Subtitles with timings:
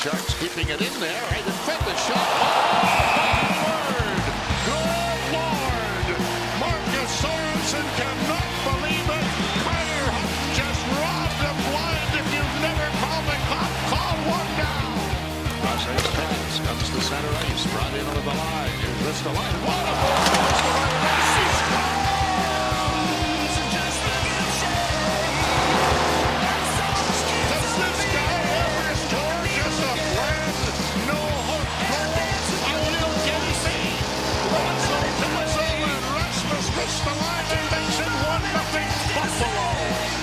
[0.00, 1.22] Sharks keeping it in there.
[1.28, 2.16] I defend the shot.
[3.12, 3.84] Oh,
[4.64, 6.08] Good Lord.
[6.56, 9.26] Marcus Sorensen cannot believe it.
[9.60, 12.16] Carter Hutton just robbed him blind.
[12.16, 14.88] If you've never called a cop, call one now.
[15.68, 17.68] Crosshair's pass comes to center ice.
[17.68, 18.72] Brought in over the line.
[18.80, 19.60] Here's Ristolainen.
[19.68, 20.99] What a move
[36.90, 40.19] Rasmus Ristolainen makes it 1-0 Buffalo.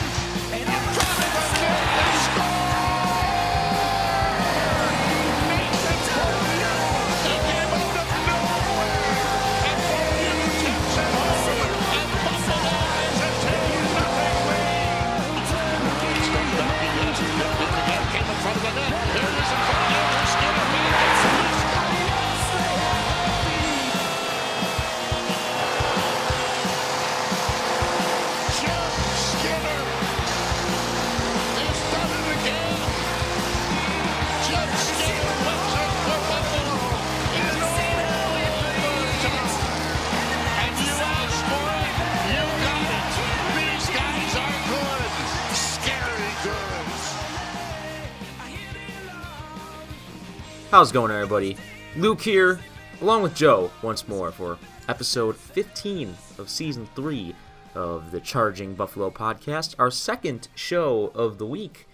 [50.69, 51.55] How's it going, everybody?
[51.95, 52.59] Luke here,
[52.99, 54.57] along with Joe, once more for
[54.89, 57.33] episode 15 of season 3
[57.73, 61.87] of the Charging Buffalo podcast, our second show of the week.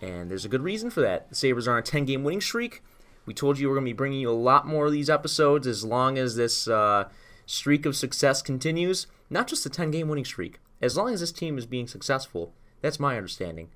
[0.00, 1.30] And there's a good reason for that.
[1.30, 2.80] The Sabres are on a 10 game winning streak.
[3.26, 5.66] We told you we're going to be bringing you a lot more of these episodes
[5.66, 7.08] as long as this uh,
[7.44, 9.08] streak of success continues.
[9.30, 10.60] Not just a 10 game winning streak.
[10.80, 13.70] As long as this team is being successful, that's my understanding.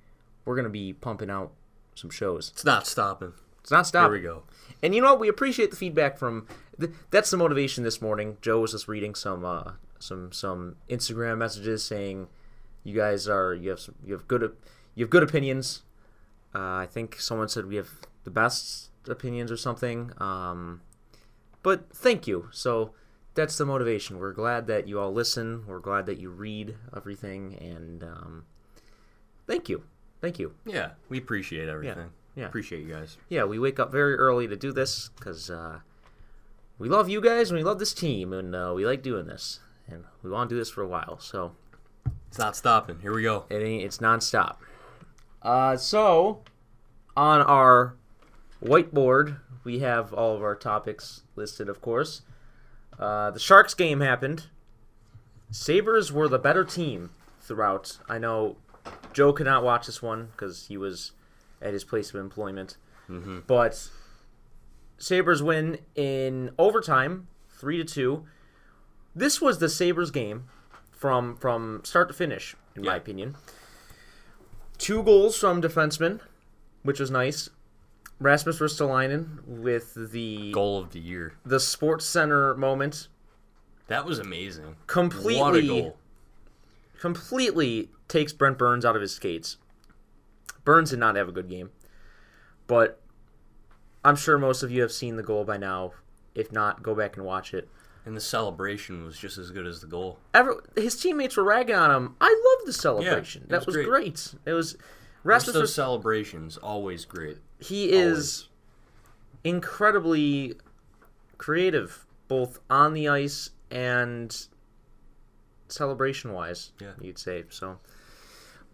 [0.44, 1.50] We're going to be pumping out
[1.96, 2.52] some shows.
[2.54, 3.32] It's not stopping.
[3.66, 4.22] It's not stopping.
[4.22, 4.44] Here we go.
[4.80, 5.18] And you know what?
[5.18, 6.46] We appreciate the feedback from.
[6.78, 8.36] Th- that's the motivation this morning.
[8.40, 12.28] Joe was just reading some uh, some some Instagram messages saying
[12.84, 14.54] you guys are you have some, you have good
[14.94, 15.82] you have good opinions.
[16.54, 17.90] Uh, I think someone said we have
[18.22, 20.12] the best opinions or something.
[20.18, 20.82] Um,
[21.64, 22.48] but thank you.
[22.52, 22.92] So
[23.34, 24.20] that's the motivation.
[24.20, 25.64] We're glad that you all listen.
[25.66, 28.44] We're glad that you read everything, and um,
[29.48, 29.82] thank you,
[30.20, 30.54] thank you.
[30.64, 31.98] Yeah, we appreciate everything.
[31.98, 32.25] yeah.
[32.44, 33.16] Appreciate you guys.
[33.28, 35.80] yeah, we wake up very early to do this because uh,
[36.78, 39.60] we love you guys and we love this team and uh, we like doing this
[39.88, 41.18] and we want to do this for a while.
[41.18, 41.52] So
[42.28, 42.98] It's not stopping.
[43.00, 43.44] Here we go.
[43.48, 44.56] it ain't, it's nonstop.
[45.40, 46.42] Uh, so
[47.16, 47.94] on our
[48.62, 52.22] whiteboard, we have all of our topics listed, of course.
[52.98, 54.44] Uh, the Sharks game happened.
[55.50, 57.10] Sabres were the better team
[57.40, 57.98] throughout.
[58.08, 58.56] I know
[59.12, 61.12] Joe could not watch this one because he was
[61.62, 62.76] at his place of employment.
[63.08, 63.40] Mm-hmm.
[63.46, 63.88] But
[64.98, 68.24] Sabres win in overtime, three to two.
[69.14, 70.44] This was the Sabres game
[70.90, 73.36] from from start to finish, in my opinion.
[74.78, 76.20] Two goals from defensemen,
[76.82, 77.48] which was nice.
[78.18, 81.34] Rasmus Ristolainen with the Goal of the year.
[81.44, 83.08] the Sports Center moment
[83.88, 84.76] That was amazing.
[84.86, 85.96] completely What a goal.
[86.98, 89.58] completely takes Brent Burns out of his skates.
[90.66, 91.70] Burns did not have a good game,
[92.66, 93.00] but
[94.04, 95.92] I'm sure most of you have seen the goal by now.
[96.34, 97.68] If not, go back and watch it.
[98.04, 100.18] And the celebration was just as good as the goal.
[100.34, 102.16] Ever, his teammates were ragging on him.
[102.20, 103.44] I love the celebration.
[103.44, 103.86] it that was, was great.
[103.88, 104.34] great.
[104.44, 104.76] It was
[105.24, 105.54] Rasmus.
[105.54, 107.38] those was- celebrations, always great.
[107.58, 108.48] he is
[109.44, 110.54] incredibly
[111.38, 114.46] creative, both on the ice and
[115.68, 116.72] celebration wise.
[116.80, 116.92] Yeah.
[117.00, 117.78] you'd say so.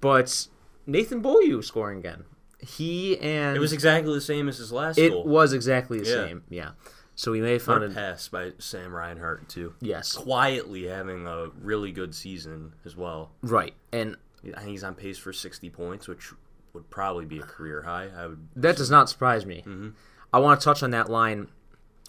[0.00, 0.48] But
[0.87, 2.25] Nathan Beaulieu scoring again.
[2.60, 5.25] He and It was exactly the same as his last it goal.
[5.25, 6.26] was exactly the Yeah.
[6.26, 6.44] same.
[6.48, 6.70] Yeah.
[7.15, 9.75] So we may have found a pass by Sam Reinhart too.
[9.81, 10.12] Yes.
[10.15, 13.32] Quietly having a really good season as well.
[13.42, 13.75] Right.
[13.92, 14.16] And
[14.56, 16.32] I think he's on pace for 60 points, which
[16.72, 18.09] would probably be a career high.
[18.16, 18.48] I would.
[18.56, 19.59] that does not surprise me.
[19.66, 19.91] Mm-hmm.
[20.33, 21.48] I want to touch on that line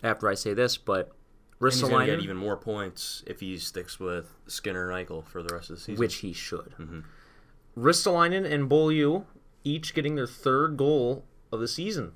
[0.03, 1.11] after I say this, but
[1.59, 5.25] And he's going to get even more points if he sticks with Skinner and Eichel
[5.25, 5.99] for the rest of the season.
[5.99, 6.73] which he should.
[6.79, 6.99] Mm-hmm.
[7.77, 9.23] Ristolainen and Beaulieu
[9.63, 12.11] each getting their third goal of the season.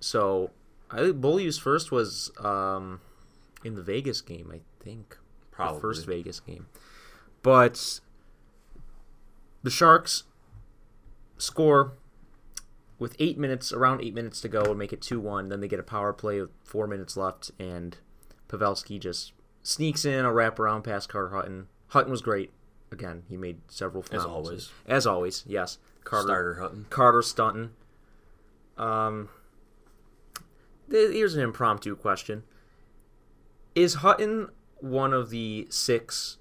[0.00, 0.50] So
[0.90, 3.00] I think Beaulieu's first was um,
[3.64, 5.16] in the Vegas game, I think.
[5.74, 6.66] The first Vegas game.
[7.42, 8.00] But
[9.62, 10.24] the Sharks
[11.38, 11.94] score
[12.98, 15.48] with eight minutes, around eight minutes to go, and make it 2 1.
[15.48, 17.96] Then they get a power play with four minutes left, and
[18.48, 21.68] Pavelski just sneaks in a wraparound past Carter Hutton.
[21.88, 22.52] Hutton was great.
[22.96, 24.70] Again, he made several phenomenal always.
[24.86, 25.76] As always, yes.
[26.02, 26.86] Carter Starter Hutton.
[26.88, 27.70] Carter stunting.
[28.78, 29.28] Um,
[30.90, 32.44] th- here's an impromptu question:
[33.74, 34.48] Is Hutton
[34.78, 36.38] one of the six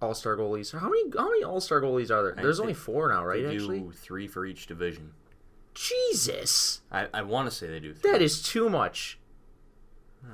[0.00, 0.76] All Star goalies?
[0.76, 2.34] How many how many All Star goalies are there?
[2.36, 3.44] I There's only four now, right?
[3.44, 5.12] They Actually, three for each division.
[5.74, 7.94] Jesus, I, I want to say they do.
[7.94, 8.10] Three.
[8.10, 9.20] that is too much.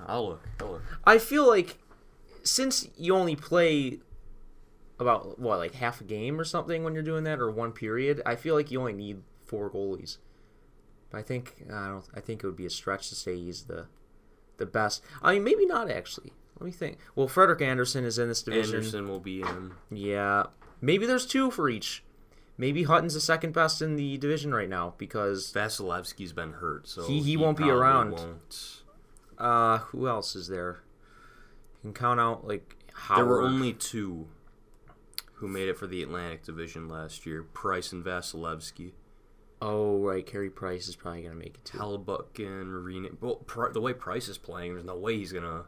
[0.06, 0.48] I'll look.
[0.58, 0.82] I'll look.
[1.04, 1.76] I feel like
[2.44, 4.00] since you only play
[5.00, 8.20] about what like half a game or something when you're doing that or one period,
[8.26, 10.18] I feel like you only need four goalies.
[11.10, 12.04] But I think I don't.
[12.14, 13.86] I think it would be a stretch to say he's the
[14.58, 15.02] the best.
[15.22, 16.32] I mean, maybe not actually.
[16.58, 16.98] Let me think.
[17.14, 18.76] Well, Frederik Andersen is in this division.
[18.76, 19.72] Anderson will be in.
[19.90, 20.46] Yeah,
[20.80, 22.02] maybe there's two for each.
[22.60, 27.06] Maybe Hutton's the second best in the division right now because Vasilevskiy's been hurt, so
[27.06, 28.10] He- he won't be around.
[28.10, 28.82] Won't.
[29.38, 30.80] uh, who else is there?
[31.76, 33.18] You can count out like Howard.
[33.18, 34.26] There were only two
[35.38, 38.92] who made it for the Atlantic Division last year: Price and Vasilevskiy.
[39.60, 41.78] Oh right, Carey Price is probably gonna make it too.
[42.38, 43.08] And Marina.
[43.20, 45.64] Well, the way Price is playing, there's no way he's gonna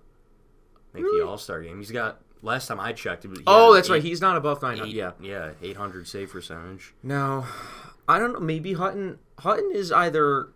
[0.94, 1.20] make Really?
[1.20, 1.78] the All Star game.
[1.78, 2.20] He's got.
[2.42, 4.02] Last time I checked, was, Oh, that's right.
[4.02, 4.80] He's not above nine.
[4.80, 5.12] eight- Yeah.
[5.20, 6.94] yeah, 800 save percentage.
[7.02, 7.46] Now,
[8.08, 8.40] I don't know.
[8.40, 9.18] Maybe Hutton.
[9.40, 10.48] Hutton is either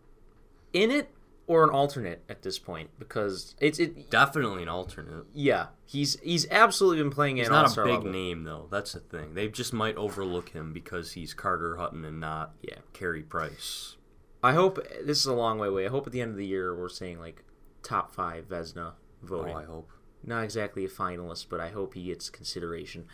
[0.72, 1.10] in it
[1.46, 4.10] or an alternate at this point because it's it.
[4.10, 5.24] Definitely an alternate.
[5.34, 8.10] Yeah, he's he's absolutely been playing He's not a big level.
[8.10, 8.66] name though.
[8.70, 9.34] That's the thing.
[9.34, 12.78] They just might overlook him because he's Carter Hutton and not Yeah.
[12.92, 13.96] Carey Price.
[14.42, 15.86] I hope this is a long way away.
[15.86, 17.42] I hope at the end of the year we're saying like
[17.82, 19.56] top five Vezina Oh, voting.
[19.56, 19.90] I hope.
[20.22, 23.06] Not exactly a finalist, but I hope he gets consideration.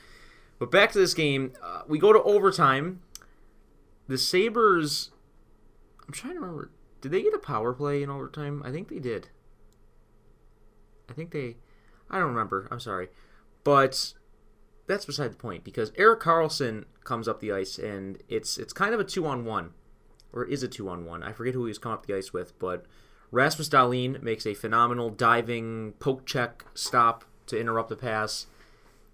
[0.61, 3.01] But back to this game, uh, we go to overtime.
[4.09, 5.11] The Sabres.
[6.07, 6.71] I'm trying to remember.
[7.01, 8.63] Did they get a power play in overtime?
[8.65, 9.29] I think they did.
[11.09, 11.57] I think they.
[12.11, 12.69] I don't remember.
[12.71, 13.09] I'm sorry,
[13.65, 14.15] but
[14.87, 18.93] that's beside the point because Erik Karlsson comes up the ice and it's it's kind
[18.93, 19.71] of a two on one,
[20.33, 21.23] or is a two on one.
[21.23, 22.85] I forget who he's come up the ice with, but
[23.31, 28.47] Rasmus Dahlin makes a phenomenal diving poke check stop to interrupt the pass,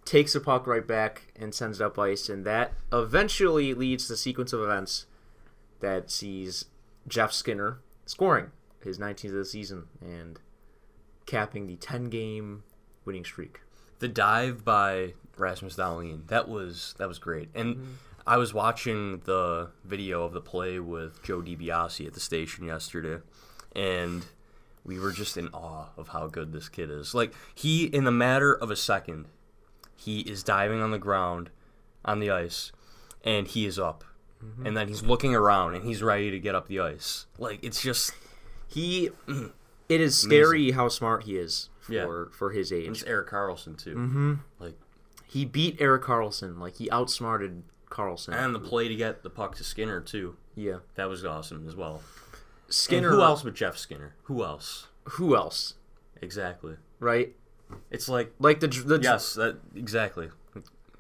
[0.05, 4.13] takes the puck right back and sends it up ice, and that eventually leads to
[4.13, 5.07] the sequence of events
[5.81, 6.67] that sees
[7.09, 8.51] Jeff Skinner scoring
[8.83, 10.41] his 19th of the season and
[11.27, 12.63] capping the 10 game
[13.05, 13.61] winning streak.
[13.99, 17.49] The dive by Rasmus Dahlin, that was that was great.
[17.55, 17.93] And Mm-hmm.
[18.29, 23.23] I was watching the video of the play with Joe DiBiase at the station yesterday,
[23.77, 24.27] and
[24.85, 27.15] we were just in awe of how good this kid is.
[27.15, 29.27] Like he, in the matter of a second,
[29.95, 31.51] he is diving on the ground,
[32.05, 32.73] on the ice,
[33.23, 34.03] and he is up.
[34.45, 34.67] Mm-hmm.
[34.67, 37.27] And then he's looking around and he's ready to get up the ice.
[37.39, 38.13] Like it's just
[38.69, 39.11] He,
[39.89, 42.37] it is scary how smart he is for Yeah.
[42.37, 42.89] for his age.
[42.89, 43.95] it's Erik Karlsson too.
[43.95, 44.35] Mm-hmm.
[44.59, 44.75] Like
[45.27, 48.35] He beat Erik Karlsson, like he outsmarted Karlsson.
[48.35, 50.37] and the play to get the puck to Skinner too.
[50.55, 52.03] yeah, That was awesome as well.
[52.69, 53.09] Skinner.
[53.09, 54.15] And who else but Jeff Skinner?
[54.25, 54.89] Who else?
[55.11, 55.75] Who else?
[56.21, 56.75] Exactly.
[57.01, 57.35] Right?
[57.91, 60.29] It's like Like the the yes, that exactly.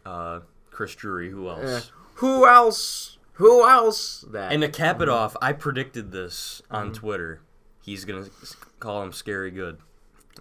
[0.05, 0.41] Uh,
[0.71, 1.31] Chris Drury.
[1.31, 1.65] Who else?
[1.89, 3.16] Eh, who else?
[3.37, 4.25] Who else?
[4.31, 6.95] That And to cap it off, I predicted this on Mm-hmm.
[6.95, 7.41] Twitter.
[7.83, 9.79] He's gonna s- call him Scary Good.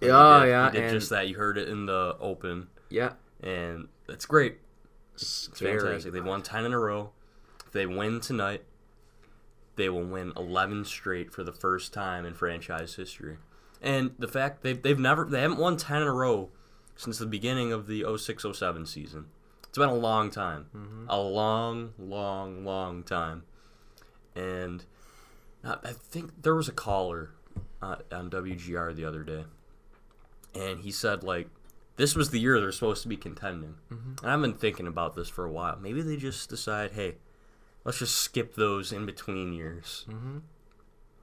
[0.00, 0.48] And he Oh, did.
[0.48, 1.28] yeah, He did and- just that.
[1.28, 4.58] You heard it in the open, yeah, and that's great.
[5.14, 6.12] it's very fantastic.
[6.12, 7.12] They've won ten in a row.
[7.66, 8.64] If they win tonight,
[9.76, 13.38] they will win eleven straight for the first time in franchise history.
[13.80, 16.50] And the fact they've they've never they haven't won ten in a row
[16.96, 19.26] since the beginning of the 06-07 season.
[19.76, 21.04] It's been a long time, Mm-hmm.
[21.10, 23.42] a long, long, long time.
[24.34, 24.82] And
[25.62, 27.32] I I think there was a caller
[27.82, 29.44] uh, on WGR the other day,
[30.54, 31.48] and he said like
[31.96, 33.74] this was the year they're supposed to be contending.
[33.92, 34.24] Mm-hmm.
[34.24, 35.76] And I've been thinking about this for a while.
[35.78, 37.16] Maybe they just decide, hey,
[37.84, 40.06] let's just skip those in between years.
[40.08, 40.38] Mm-hmm.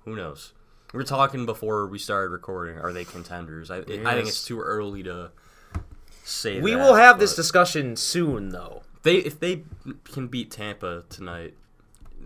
[0.05, 0.53] Who knows?
[0.93, 2.77] We were talking before we started recording.
[2.77, 3.71] Are they contenders?
[3.71, 3.83] I, I
[4.13, 5.31] think it's too early to
[6.23, 6.59] say.
[6.59, 8.83] We that, will have this discussion soon, though.
[9.03, 9.63] They if they
[10.05, 11.53] can beat Tampa tonight,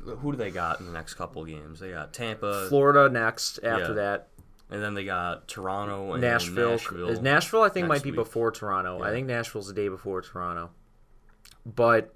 [0.04, 1.80] who do they got in the next couple games?
[1.80, 3.60] They got Tampa, Florida next.
[3.64, 3.94] After yeah.
[3.94, 4.28] that,
[4.70, 6.72] and then they got Toronto and Nashville.
[6.72, 7.10] Nashville.
[7.10, 8.18] Is Nashville, I think, might be week.
[8.18, 9.02] before Toronto.
[9.02, 9.14] I Yeah.
[9.14, 10.72] think Nashville's the day before Toronto.
[11.66, 12.14] But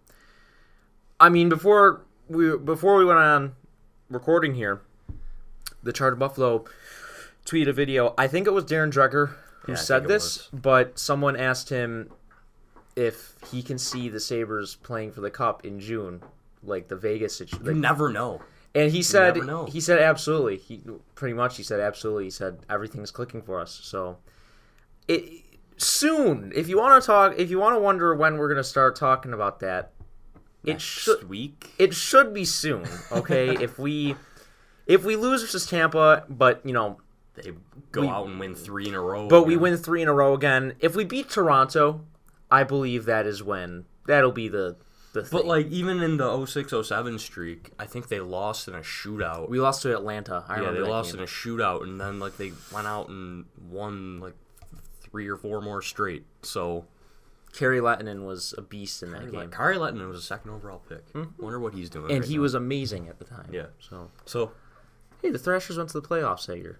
[1.20, 3.56] I mean, before we before we went on
[4.10, 4.82] recording here,
[5.84, 6.66] the Charter Buffalo
[7.46, 8.14] tweeted a video.
[8.18, 12.12] I think it was Darren Dreger who Yeah, said this, but someone asked him
[12.96, 16.22] if he can see the Sabres playing for the Cup in June,
[16.63, 17.65] like the Vegas situation.
[17.65, 17.82] you situation.
[17.82, 18.41] never know.
[18.74, 19.65] And he said, never know.
[19.65, 20.58] he said absolutely.
[20.58, 20.82] He
[21.15, 22.25] pretty much he said absolutely.
[22.25, 23.80] He said everything's clicking for us.
[23.84, 24.18] So,
[25.08, 25.44] it
[25.77, 26.51] soon.
[26.56, 29.34] If you want to talk, if you want to wonder when we're gonna start talking
[29.34, 29.91] about that,
[30.65, 31.74] it Next should week.
[31.77, 33.01] it should be soon.
[33.12, 34.15] Okay, if we
[34.88, 37.00] if we lose versus Tampa, but you know
[37.36, 37.54] they
[37.92, 39.28] go We- out and win three in a row.
[39.28, 40.76] But we win three in a row again.
[40.80, 42.02] If we beat Toronto,
[42.50, 44.76] I believe that is when that'll be the
[45.14, 45.30] the thing.
[45.40, 49.50] But like even in the 06-07 streak, I think they lost in a shootout.
[49.50, 50.44] we lost to Atlanta.
[50.48, 51.20] I yeah, remember they lost game.
[51.20, 54.36] in a shootout, and then like they went out and won like
[55.02, 56.26] three or four more straight.
[56.44, 56.86] So
[57.54, 60.82] Kari Lehtonen was a beast in that like, game, Kari Lehtonen was a second overall
[60.88, 61.04] pick.
[61.12, 62.10] hmm Wonder what he's doing.
[62.12, 62.42] and right he now.
[62.44, 63.50] was amazing at the time.
[63.52, 63.68] Yeah.
[63.80, 64.52] So so
[65.22, 66.80] hey, the Thrashers went to the playoffs that year.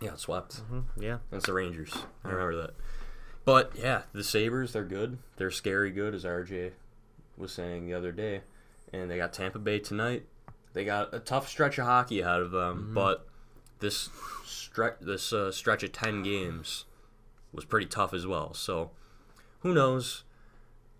[0.00, 0.62] Yeah swept.
[0.98, 1.18] Yeah.
[1.30, 1.94] That's the Rangers.
[2.24, 2.74] I remember that.
[3.44, 5.18] But yeah, the Sabres they're good.
[5.36, 6.72] They're scary good, as RJ
[7.36, 8.42] was saying the other day.
[8.92, 10.26] And they got Tampa Bay tonight.
[10.72, 13.26] They got a tough stretch of hockey ahead of them, but
[13.80, 14.10] this
[14.44, 16.84] stretch this uh, stretch of ten games
[17.52, 18.54] was pretty tough as well.
[18.54, 18.90] So
[19.60, 20.24] who knows?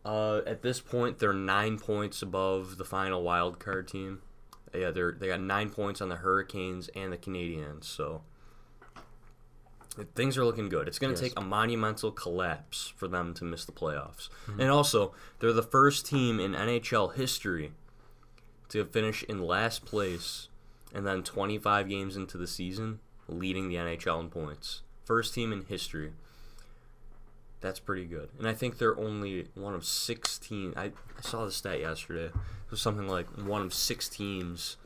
[0.04, 4.22] Uh, at this point, they're nine points above the final wild card team.
[4.74, 7.84] Yeah, they're they got nine points on the Hurricanes and the Canadiens.
[7.84, 8.22] So
[10.14, 10.86] things are looking good.
[10.88, 11.30] It's going to Yes.
[11.32, 14.28] take a monumental collapse for them to miss the playoffs.
[14.46, 14.60] Mm-hmm.
[14.60, 17.72] And also, they're the first team in NHL history
[18.68, 20.48] to finish in last place
[20.94, 24.82] and then 25 games into the season leading the NHL in points.
[25.04, 26.12] First team in history.
[27.60, 28.28] That's pretty good.
[28.38, 30.74] And I think they're only one of 16.
[30.76, 30.90] I, I
[31.22, 32.26] saw the stat yesterday.
[32.26, 34.76] It was something like one of six teams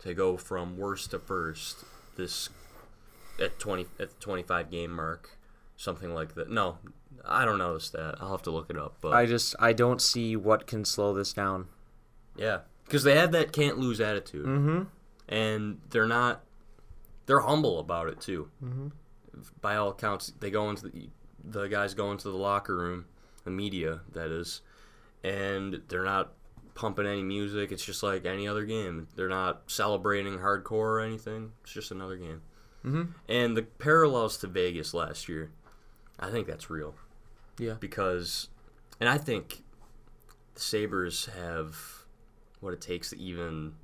[0.00, 1.84] to go from worst to first
[2.16, 2.50] this
[3.40, 5.38] at 20 at the 25 game mark.
[5.76, 6.50] Something like that.
[6.50, 6.78] No,
[7.24, 8.16] I don't know the stat.
[8.20, 8.96] I'll have to look it up.
[9.00, 11.66] But I just I don't see what can slow this down.
[12.36, 14.82] yeah, because they have that can't lose attitude, Mm-hmm.
[15.28, 16.42] and they're not.
[17.26, 18.50] They're humble about it too.
[18.64, 18.88] Mm-hmm.
[19.60, 21.08] By all accounts, they go into the
[21.44, 23.04] the guys go into the locker room,
[23.44, 24.62] the media that is,
[25.22, 26.32] and they're not
[26.74, 27.70] pumping any music.
[27.70, 29.06] It's just like any other game.
[29.14, 31.52] They're not celebrating hardcore or anything.
[31.62, 32.42] It's just another game.
[32.88, 33.02] Mm-hmm.
[33.28, 35.50] And the parallels to Vegas last year,
[36.18, 36.94] I think that's real
[37.58, 37.74] Yeah.
[37.78, 38.48] because,
[39.00, 39.62] and I think
[40.54, 41.76] the Sabres have
[42.60, 43.74] what it takes to even.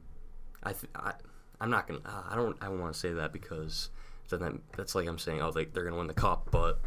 [0.62, 1.12] I, th- I
[1.60, 2.00] I'm not gonna.
[2.04, 2.56] uh, I don't.
[2.60, 3.90] I don't want to say that because
[4.30, 6.80] then that, that's like I'm saying, oh, they, they're gonna win the cup, but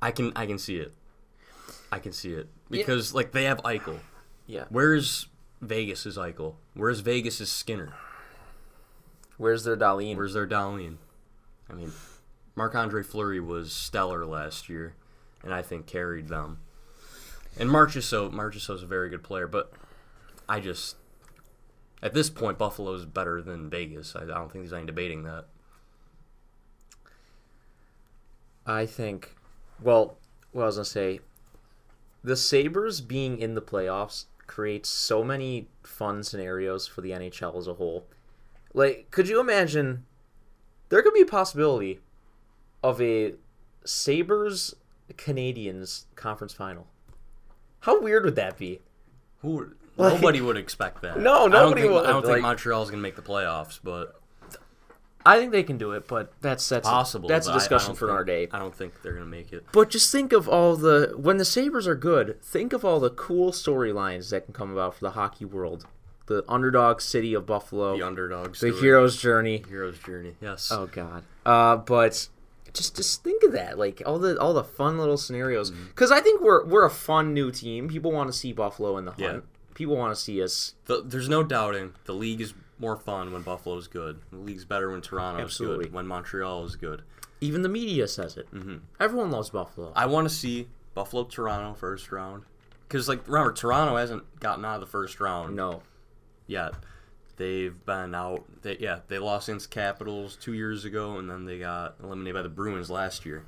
[0.00, 0.94] I can I can see it.
[1.92, 3.98] I can see it because like they have Eichel.
[4.46, 4.64] Yeah.
[4.68, 5.26] Where's
[5.60, 6.54] Vegas's Eichel?
[6.74, 7.92] Where's Vegas's Skinner?
[9.36, 10.16] Where's their Dahlin?
[10.16, 10.96] Where's their Dahlin?
[11.68, 11.92] I mean,
[12.54, 14.94] Marc Andre Fleury was stellar last year,
[15.42, 16.58] and I think carried them.
[17.58, 19.72] And Marchessault, Marchessault's a very good player, but
[20.48, 20.96] I just
[22.02, 24.14] at this point Buffalo's better than Vegas.
[24.14, 25.46] I, I don't think there's any debating that.
[28.66, 29.34] I think,
[29.82, 30.18] well,
[30.52, 31.20] what I was gonna say,
[32.22, 37.66] the Sabres being in the playoffs creates so many fun scenarios for the NHL as
[37.66, 38.06] a whole.
[38.74, 40.04] Like, could you imagine?
[40.90, 42.00] There could be a possibility
[42.82, 43.34] of a
[43.84, 44.74] Sabres
[45.12, 46.86] Canadiens conference final.
[47.80, 48.80] How weird would that be?
[49.42, 49.70] Who?
[49.96, 51.18] Like- nobody would expect that.
[51.20, 53.78] No, I don't nobody think, would, I don't think like- Montreal's gonna make the playoffs,
[53.82, 54.20] but
[55.24, 57.28] I think they can do it, but that's that's possible.
[57.28, 58.48] that's a but I- I discussion for think- another day.
[58.52, 59.64] I don't think they're gonna make it.
[59.72, 63.10] But just think of all the when the Sabres are good, think of all the
[63.10, 65.86] cool storylines that can come about for the hockey world.
[66.26, 68.56] The underdog city of Buffalo, The underdog.
[68.56, 69.62] the hero's journey.
[69.68, 70.34] Hero's journey.
[70.40, 70.70] Yes.
[70.72, 71.22] Oh god.
[71.44, 72.28] Uh but
[72.72, 75.70] just just think of that, like all the all the fun little scenarios.
[75.70, 75.86] Mm-hmm.
[75.94, 77.88] Cuz I think we're we're a fun new team.
[77.88, 79.20] People want to see Buffalo in the hunt.
[79.20, 79.40] Yeah.
[79.74, 83.42] People want to see us The, there's no doubting the league is more fun when
[83.42, 84.20] Buffalo's good.
[84.32, 85.84] The league's better when Toronto's Absolutely.
[85.86, 85.92] good.
[85.94, 87.02] When Montreal is good.
[87.40, 88.48] even the media says it.
[88.54, 88.80] Mhm.
[88.98, 89.92] Everyone loves Buffalo.
[89.94, 92.44] I want to see Buffalo Toronto first round
[92.88, 95.82] because like remember Toronto hasn't gotten out of the first round no.
[96.46, 96.74] Yet.
[97.36, 98.44] They've been out.
[98.62, 102.42] They, yeah, they lost against Capitals two years ago, and then they got eliminated by
[102.42, 103.44] the Bruins last year.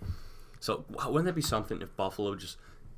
[0.58, 2.56] So wouldn't that be something if Buffalo just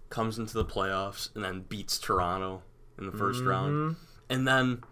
[0.08, 2.62] comes into the playoffs and then beats Toronto
[2.98, 3.48] in the 1st Mm-hmm.
[3.48, 3.96] round,
[4.30, 4.82] and then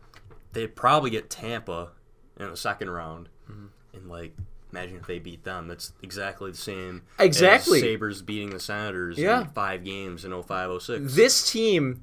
[0.53, 1.93] they'd probably get Tampa
[2.39, 3.67] in the second round, Mm-hmm.
[3.97, 4.37] and like
[4.73, 5.69] imagine if they beat them.
[5.69, 7.03] That's exactly the same.
[7.19, 7.79] Exactly.
[7.79, 9.41] As Sabres beating the Senators Yeah.
[9.43, 11.15] in five games in 0506.
[11.15, 12.03] This team,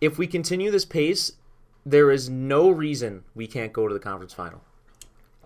[0.00, 1.32] if we continue this pace,
[1.86, 4.62] there is no reason we can't go to the conference final.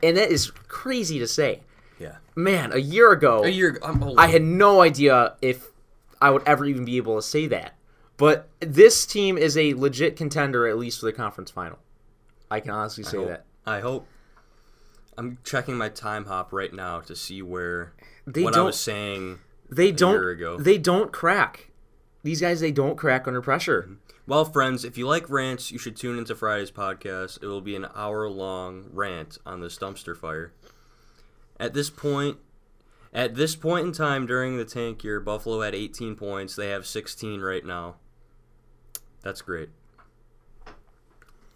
[0.03, 1.61] And that is crazy to say.
[1.99, 2.17] yeah.
[2.37, 3.79] Man, a year ago, A year.
[4.17, 5.67] I had no idea if
[6.21, 7.75] I would ever even be able to say that.
[8.17, 11.79] But this team is a legit contender, at least for the conference final.
[12.51, 13.45] I can honestly say hope- that.
[13.67, 14.07] I hope.
[15.17, 17.93] I'm checking my time hop right now to see where
[18.27, 18.67] They what I don't.
[18.67, 19.41] was saying.
[19.69, 20.13] they don't.
[20.15, 20.59] year ago.
[20.59, 21.71] They don't crack.
[22.23, 23.83] These guys, they don't crack under pressure.
[23.83, 23.95] Mm-hmm.
[24.29, 27.43] Well, friends, if you like rants, you should tune into Friday's podcast.
[27.43, 30.53] It will be an hour long rant on this dumpster fire.
[31.59, 32.37] At this point,
[33.11, 36.55] at this point in time during the tank year, Buffalo had 18 points.
[36.55, 37.95] They have 16 right now.
[39.23, 39.71] That's great.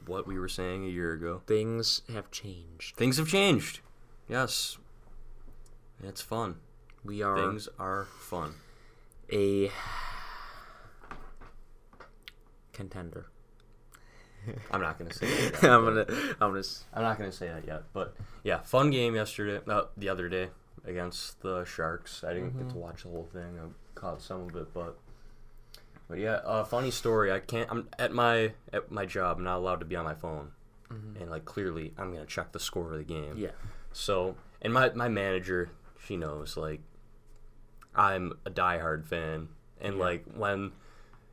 [0.07, 1.43] What we were saying a year ago.
[1.47, 2.97] Things have changed.
[2.97, 3.81] Things have changed.
[4.31, 4.79] Yes.
[6.03, 6.57] It's fun.
[7.05, 8.55] We are Things are fun.
[9.31, 9.71] a
[12.73, 13.27] contender.
[14.73, 15.63] I'm not gonna say that.
[15.63, 16.07] Yet, I'm gonna,
[16.41, 16.59] I'm gonna.
[16.59, 19.61] s- I'm not gonna say that yet, but yeah, fun game yesterday.
[19.71, 20.49] Uh, the other day
[20.85, 22.25] against the Sharks.
[22.25, 23.59] I didn't get to watch the whole thing.
[23.61, 24.99] I caught some of it, but
[26.09, 27.31] but yeah, uh, funny story.
[27.31, 27.71] I can't.
[27.71, 29.39] I'm at my at my job.
[29.39, 30.51] I'm not allowed to be on my phone,
[30.91, 33.35] and like clearly, I'm gonna check the score of the game.
[33.37, 33.51] Yeah.
[33.93, 35.71] So, and my my manager,
[36.05, 36.81] she knows like
[37.95, 39.51] I'm a diehard fan,
[39.81, 40.01] and Yeah.
[40.03, 40.73] like when,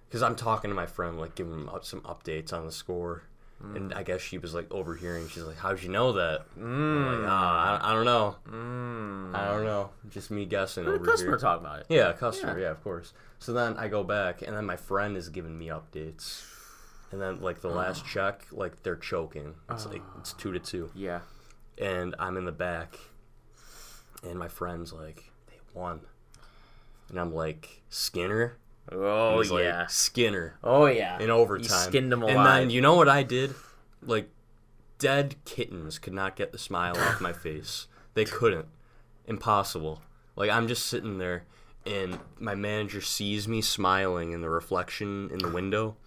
[0.09, 3.23] because I'm talking to my friend, like giving him up some updates on the score,
[3.63, 3.75] Mm.
[3.75, 5.27] and I guess she was like overhearing.
[5.27, 7.21] She's like, "How'd you know that?" I'm Mm.
[7.21, 9.35] like, ah, I, I don't know, Mm.
[9.35, 11.39] I don't know, just me guessing The over customer here.
[11.39, 11.85] talking about it.
[11.89, 12.57] Yeah, customer.
[12.57, 12.65] Yeah.
[12.65, 12.71] Yeah.
[12.71, 13.11] of course.
[13.39, 16.45] So then I go back, and then my friend is giving me updates,
[17.11, 19.55] and then like the last check, like they're choking.
[19.69, 21.19] It's like it's two to two Yeah.
[21.77, 22.97] and I'm in the back,
[24.23, 26.01] and my friend's like, they won,
[27.09, 28.55] and I'm like, Skinner.
[28.91, 29.87] Oh He's like, yeah.
[29.87, 31.19] Skinner oh yeah.
[31.19, 31.63] in overtime.
[31.63, 32.35] He skinned him alive.
[32.35, 33.53] And then you know what I did?
[34.01, 34.29] Like,
[34.97, 37.87] dead kittens could not get the smile off my face.
[38.13, 38.67] They couldn't.
[39.25, 40.01] Impossible.
[40.35, 41.43] Like I'm just sitting there,
[41.85, 45.97] and my manager sees me smiling in the reflection in the window,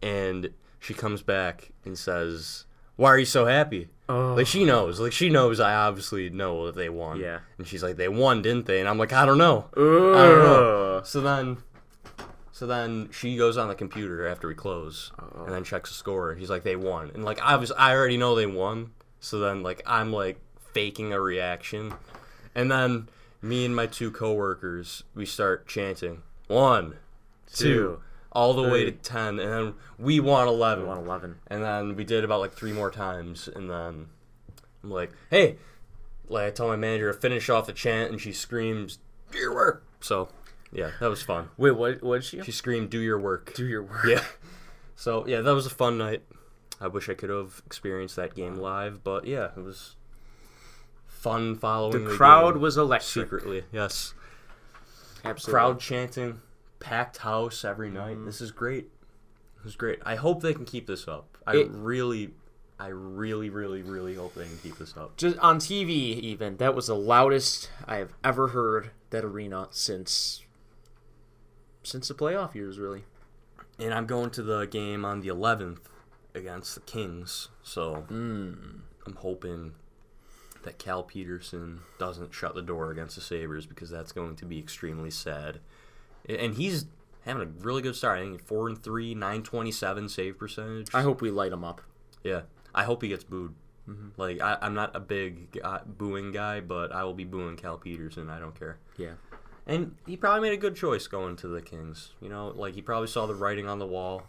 [0.00, 2.64] and she comes back and says,
[2.96, 4.34] "Why are you so happy?" Oh.
[4.34, 4.66] Like she oh.
[4.66, 5.00] knows.
[5.00, 5.58] Like she knows.
[5.58, 7.18] I obviously know that they won.
[7.18, 7.40] Yeah.
[7.58, 10.16] And she's like, "They won, didn't they?" And I'm like, "I don't know." Ugh.
[10.16, 11.02] I don't know.
[11.04, 11.58] So then,
[12.54, 15.10] so then she goes on the computer after we close,
[15.44, 16.36] and then checks the score.
[16.38, 18.92] She's like, "They won," and like I was, I already know they won.
[19.18, 20.38] So then, like I'm like
[20.72, 21.94] faking a reaction,
[22.54, 23.08] and then
[23.42, 26.94] me and my two coworkers we start chanting one,
[27.52, 30.86] two, Two, all the way to ten, and then we won eleven.
[30.86, 31.40] One eleven.
[31.48, 34.06] And then we did about like three more times, and then
[34.84, 35.56] I'm like, "Hey!"
[36.28, 39.00] Like I tell my manager to finish off the chant, and she screams,
[39.32, 40.28] "Do your work!" So,
[40.74, 41.48] yeah, that was fun.
[41.56, 42.02] Wait, what?
[42.02, 42.42] What did she?
[42.42, 44.04] She screamed, "Do your work!" do your work.
[44.06, 44.24] Yeah.
[44.96, 46.22] So yeah, that was a fun night.
[46.80, 49.96] I wish I could have experienced that game live, but yeah, it was
[51.06, 53.24] fun following The the, crowd game was electric.
[53.26, 53.64] secretly.
[53.72, 54.14] Yes,
[55.24, 55.52] Absolutely.
[55.52, 56.40] crowd chanting,
[56.80, 58.16] packed house every night.
[58.16, 58.26] Mm-hmm.
[58.26, 58.90] This is great.
[59.62, 60.00] This is great.
[60.04, 61.38] I hope they can keep this up.
[61.46, 62.30] I It- really,
[62.78, 65.16] I really, really, really hope they can keep this up.
[65.16, 70.43] Just on TV, even that was the loudest I have ever heard that arena since
[71.84, 73.04] since the playoff years, really.
[73.78, 75.78] And I'm going to the game on the 11th
[76.34, 78.80] against the Kings, so Mm.
[79.06, 79.74] I'm hoping
[80.62, 84.58] that Cal Petersen doesn't shut the door against the Sabres because that's going to be
[84.58, 85.60] extremely sad.
[86.26, 86.86] And he's
[87.26, 88.18] having a really good start.
[88.18, 90.88] I think four and three, nine twenty seven save percentage.
[90.94, 91.82] I hope we light him up.
[92.22, 92.42] Yeah,
[92.74, 93.54] I hope he gets booed.
[94.16, 97.76] Like I, I'm not a big guy, booing guy, but I will be booing Cal
[97.76, 98.30] Petersen.
[98.30, 98.78] I don't care.
[98.96, 99.12] Yeah.
[99.66, 102.12] And he probably made a good choice going to the Kings.
[102.20, 104.24] You know, like he probably saw the writing on the wall.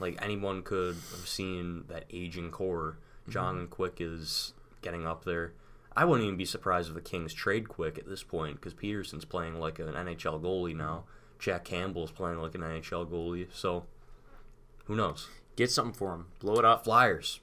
[0.00, 2.98] Like anyone could have seen that aging core.
[3.28, 5.52] John Quick is getting up there.
[5.94, 9.24] I wouldn't even be surprised if the Kings trade Quick at this point because Petersen's
[9.24, 11.04] playing like an NHL goalie now.
[11.38, 13.48] Jack Campbell's playing like an NHL goalie.
[13.52, 13.84] So
[14.86, 15.28] who knows?
[15.56, 16.26] Get something for him.
[16.38, 16.84] Blow it up.
[16.84, 17.40] Flyers,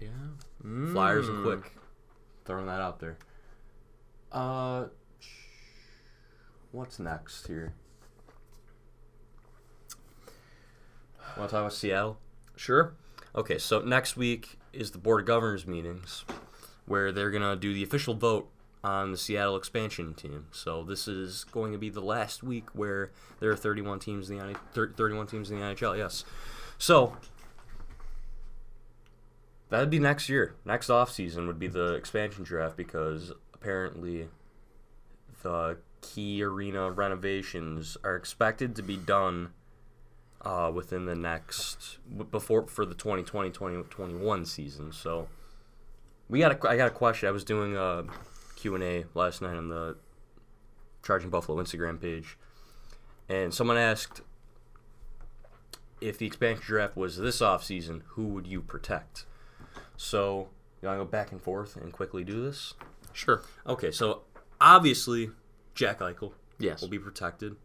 [0.00, 0.08] Yeah.
[0.62, 1.34] Flyers, Mm.
[1.34, 1.72] and Quick.
[2.46, 3.18] Throwing that out there.
[4.32, 4.86] Uh,
[6.72, 7.74] what's next here?
[11.36, 12.18] Want to talk about Seattle?
[12.56, 12.94] Sure.
[13.34, 16.24] Okay, so next week is the Board of Governors meetings,
[16.86, 18.50] where they're gonna do the official vote
[18.82, 20.46] on the Seattle expansion team.
[20.52, 24.38] So this is going to be the last week where there are 31 teams in
[24.38, 25.96] the NH- 31 teams in the NHL.
[25.96, 26.24] Yes.
[26.78, 27.16] So
[29.68, 30.54] that'd be next year.
[30.64, 34.28] Next off season would be the expansion draft because apparently
[35.42, 39.52] the KeyArena renovations are expected to be done
[40.42, 41.98] uh, within the next
[42.30, 44.92] before for the 2020 2021 season.
[44.92, 45.28] So
[46.28, 47.28] we got a, I got a question.
[47.28, 48.04] I was doing a
[48.56, 49.96] Q&A last night on the
[51.02, 52.38] Charging Buffalo Instagram page.
[53.28, 54.22] And someone asked
[56.00, 59.26] if the expansion draft was this off season, who would you protect?
[59.96, 60.48] So,
[60.80, 62.74] you want to go back and forth and quickly do this?
[63.12, 63.42] Sure.
[63.66, 64.22] Okay, so
[64.60, 65.30] obviously
[65.74, 66.80] Jack Eichel Yes.
[66.82, 67.56] will be protected.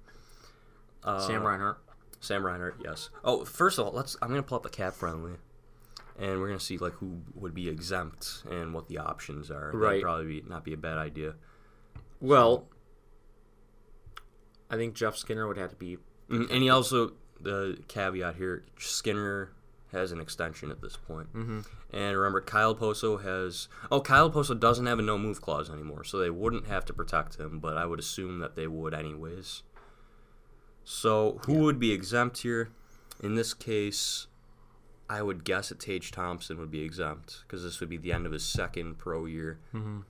[1.04, 1.80] Uh, Sam Reinhart.
[2.20, 3.10] Sam Reinhart, yes.
[3.24, 4.16] Oh, first of all, let's.
[4.22, 5.34] I'm gonna pull up the cap friendly.
[6.18, 9.72] and we're gonna see like who would be exempt and what the options are.
[9.74, 9.90] Right.
[9.90, 11.36] That'd probably be, not be a bad idea.
[12.22, 12.70] Well,
[14.70, 15.98] I think Jeff Skinner would have to be.
[16.30, 19.52] Mm, And he also the caveat here: Skinner
[19.96, 21.34] has an extension at this point.
[21.34, 21.62] Mm-hmm.
[21.92, 23.68] And remember, Kyle Okposo has.
[23.92, 26.94] Oh, Kyle Okposo doesn't have a no move clause anymore, so they wouldn't have to
[26.94, 27.60] protect him.
[27.60, 29.64] But I would assume that they would anyways.
[30.84, 32.70] So who would be exempt here?
[33.24, 34.28] In this case,
[35.10, 38.26] I would guess that Tage Thompson would be exempt because this would be the end
[38.26, 39.60] of his second pro year.
[39.74, 40.04] Mhm.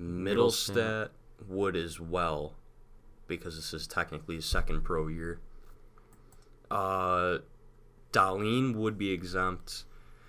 [0.00, 1.10] Mittelstadt
[1.46, 2.54] would as well
[3.28, 5.40] because this is technically his second pro year.
[6.70, 7.38] Uh,
[8.12, 9.84] Dahlin would be exempt.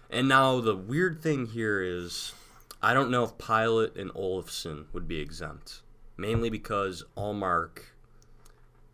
[0.10, 2.34] And now the weird thing here is
[2.82, 5.82] I don't know if Pilut and Olofsson would be exempt.
[6.18, 7.80] Mainly because Ullmark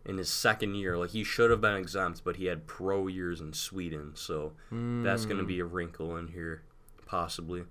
[0.06, 3.40] in his second year, like he should have been exempt, but he had pro years
[3.40, 6.62] in Sweden, so that's gonna be a wrinkle in here,
[7.06, 7.64] possibly.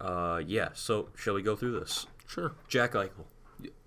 [0.00, 2.06] Uh yeah, so shall we go through this?
[2.26, 2.52] Sure.
[2.66, 3.26] Jack Eichel.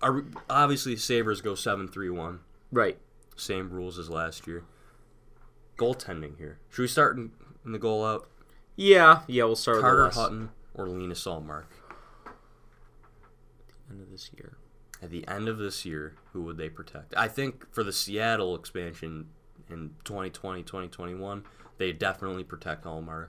[0.00, 2.38] Are, obviously Sabres go 7-3-1.
[2.70, 2.98] Right.
[3.34, 4.62] Same rules as last year.
[5.76, 6.58] Goaltending here.
[6.70, 7.32] Should we start in,
[7.64, 8.28] in the goal out?
[8.76, 9.20] Yeah.
[9.26, 9.44] Yeah.
[9.44, 11.64] We'll start with Carter last Hutton or Linus Ullmark?
[12.26, 14.56] At the end of this year.
[15.02, 17.14] At the end of this year, who would they protect?
[17.16, 19.28] I think for the Seattle expansion
[19.68, 21.44] in 2020, 2021,
[21.78, 23.28] they definitely protect Ullmark.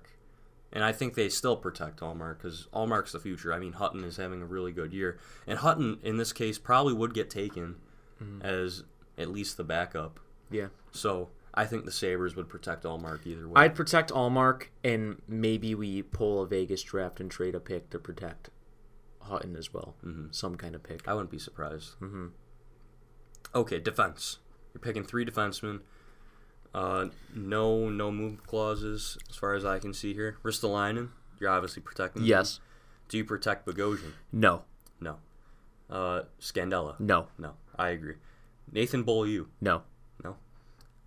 [0.72, 3.54] And I think they still protect Ullmark because Ullmark's the future.
[3.54, 5.18] I mean, Hutton is having a really good year.
[5.46, 7.78] And Hutton, in this case, probably would get taken
[8.22, 8.42] mm-hmm.
[8.42, 8.84] as
[9.18, 10.20] at least the backup.
[10.52, 10.68] Yeah.
[10.92, 13.54] So I think the Sabres would protect Ullmark either way.
[13.56, 17.98] I'd protect Ullmark, and maybe we pull a Vegas draft and trade a pick to
[18.00, 18.52] protect
[19.22, 19.96] Hutton as well.
[20.06, 20.28] Mm-hmm.
[20.30, 21.08] Some kind of pick.
[21.08, 22.00] I wouldn't be surprised.
[22.00, 22.28] Mm-hmm.
[23.56, 24.38] Okay, defense.
[24.74, 25.82] You're picking three defensemen.
[26.76, 30.38] Uh, no, no move clauses as far as I can see here.
[30.44, 32.22] Ristolainen, you're obviously protecting.
[32.22, 32.28] him.
[32.28, 32.60] Yes.
[33.10, 34.12] Do you protect Bogosian?
[34.32, 34.64] No.
[35.02, 35.18] No.
[35.90, 37.00] Uh, Scandella?
[37.00, 37.30] No.
[37.40, 37.54] No.
[37.76, 38.16] I agree.
[38.72, 39.48] Nathan Beaulieu?
[39.60, 39.82] No.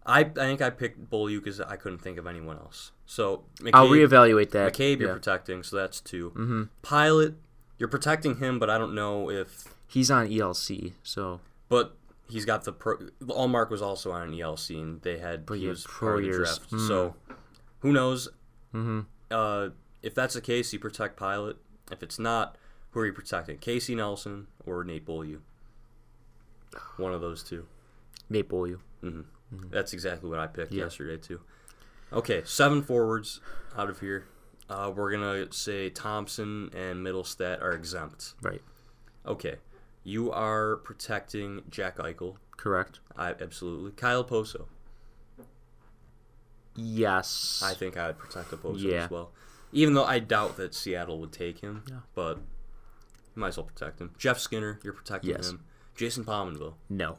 [0.06, 2.92] I, I think I picked Beaulieu because I couldn't think of anyone else.
[3.06, 4.72] So McCabe, I'll reevaluate that.
[4.72, 5.14] McCabe, you're Yeah.
[5.14, 6.62] protecting, so that's 2 Mm-hmm.
[6.82, 7.34] Pilut,
[7.78, 11.96] you're protecting him, but I don't know if He's on ELC, so But
[12.28, 12.96] he's got the pro.
[13.22, 16.22] Ullmark was also on an ELC, and they had But he was pro part of
[16.22, 16.58] the years.
[16.58, 16.70] draft.
[16.72, 16.88] Mm.
[16.88, 17.14] So
[17.80, 18.28] who knows?
[18.74, 19.00] mm-hmm.
[19.30, 19.70] Uh,
[20.02, 21.56] if that's the case, you protect Pilut.
[21.92, 22.56] If it's not,
[22.92, 23.58] who are you protecting?
[23.58, 25.40] Casey Nelson or Nate Beaulieu?
[26.96, 27.66] One of those two.
[28.28, 28.78] Nate Beaulieu.
[29.52, 30.84] That's exactly what I picked Yeah.
[30.84, 31.40] yesterday too.
[32.12, 33.40] Okay, seven forwards
[33.76, 34.26] out of here.
[34.68, 38.34] Uh, we're gonna say Thompson and Mittelstadt are exempt.
[38.42, 38.62] Right.
[39.26, 39.56] Okay,
[40.04, 42.36] you are protecting Jack Eichel.
[42.56, 43.00] Correct.
[43.16, 44.66] I absolutely Kyle Okposo.
[46.76, 47.62] Yes.
[47.64, 49.04] I think I would protect Okposo Yeah.
[49.04, 49.32] as well.
[49.72, 51.84] Even though I doubt that Seattle would take him.
[51.88, 52.00] Yeah.
[52.14, 52.42] But you
[53.40, 54.14] might as well protect him.
[54.18, 55.50] Jeff Skinner, you're protecting Yes.
[55.50, 55.64] him.
[55.94, 57.18] Jason Pominville, No.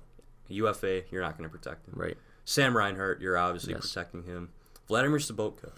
[0.51, 1.93] UFA, you're not going to protect him.
[1.95, 2.17] Right.
[2.45, 3.81] Sam Reinhart, you're obviously Yes.
[3.81, 4.49] protecting him.
[4.87, 5.71] Vladimir Sobotka,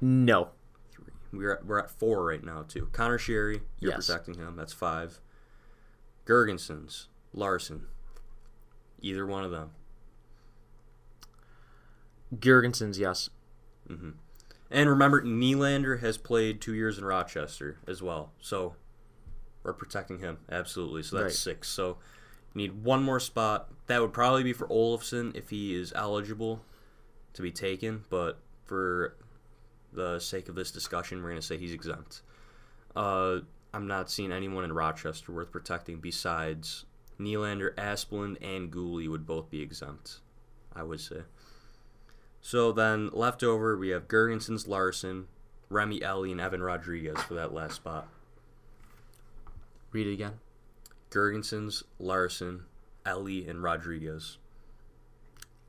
[0.00, 0.50] No.
[0.90, 1.12] three.
[1.32, 2.86] We're at, we're at four right now too.
[2.92, 4.06] Conor Sheary, you're Yes.
[4.06, 4.56] protecting him.
[4.56, 5.20] That's five.
[6.24, 7.86] Girgensons, Larsson,
[9.00, 9.70] either one of them.
[12.34, 13.30] Girgensons, yes.
[13.88, 14.10] Mm-hmm.
[14.70, 18.74] And remember, Nylander has played two years in Rochester as well, so
[19.62, 21.02] we're protecting him absolutely.
[21.02, 21.32] So that's Right.
[21.32, 21.68] six.
[21.68, 21.98] So
[22.56, 23.68] need one more spot.
[23.86, 26.62] That would probably be for Olofsson if he is eligible
[27.34, 29.14] to be taken, but for
[29.92, 32.22] the sake of this discussion, we're going to say he's exempt.
[32.96, 33.40] Uh,
[33.72, 36.86] I'm not seeing anyone in Rochester worth protecting besides
[37.20, 40.20] Nylander, Asplund, and Gooley would both be exempt.
[40.74, 41.22] I would say.
[42.40, 45.26] So then left over we have Girgensons, Larsson,
[45.68, 48.06] Remi Elie, and Evan Rodrigues for that last spot.
[49.90, 50.34] Read it again.
[51.10, 52.64] Girgensons, Larsson,
[53.04, 54.38] Elie, and Rodrigues.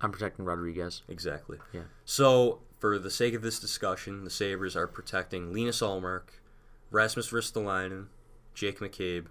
[0.02, 1.04] I'm protecting Rodrigues.
[1.08, 1.58] Exactly.
[1.74, 1.82] Yeah.
[2.06, 6.40] So for the sake of this discussion, the Sabres are protecting Linus Ullmark,
[6.92, 8.08] Rasmus Ristolainen,
[8.54, 9.26] Jake McCabe,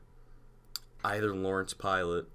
[1.05, 2.27] either Lawrence Pilut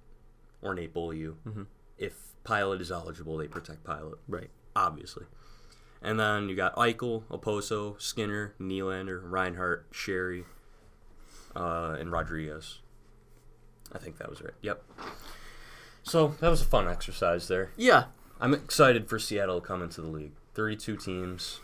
[0.62, 1.36] or Nate Beaulieu.
[1.48, 1.64] Mm-hmm.
[1.98, 2.14] If
[2.46, 4.18] Pilut is eligible, they protect Pilut.
[4.28, 4.50] Right.
[4.76, 5.26] obviously.
[6.02, 10.46] And then you got Eichel, Okposo, Skinner, Nylander, Reinhart, Sheary,
[11.56, 12.80] uh, and Rodrigues.
[13.94, 14.54] I think that was right.
[14.62, 14.84] Yep.
[16.04, 17.72] So that was a fun exercise there.
[17.78, 18.06] Yeah.
[18.40, 20.32] I'm excited for Seattle to come into the league.
[20.56, 21.60] 32 teams.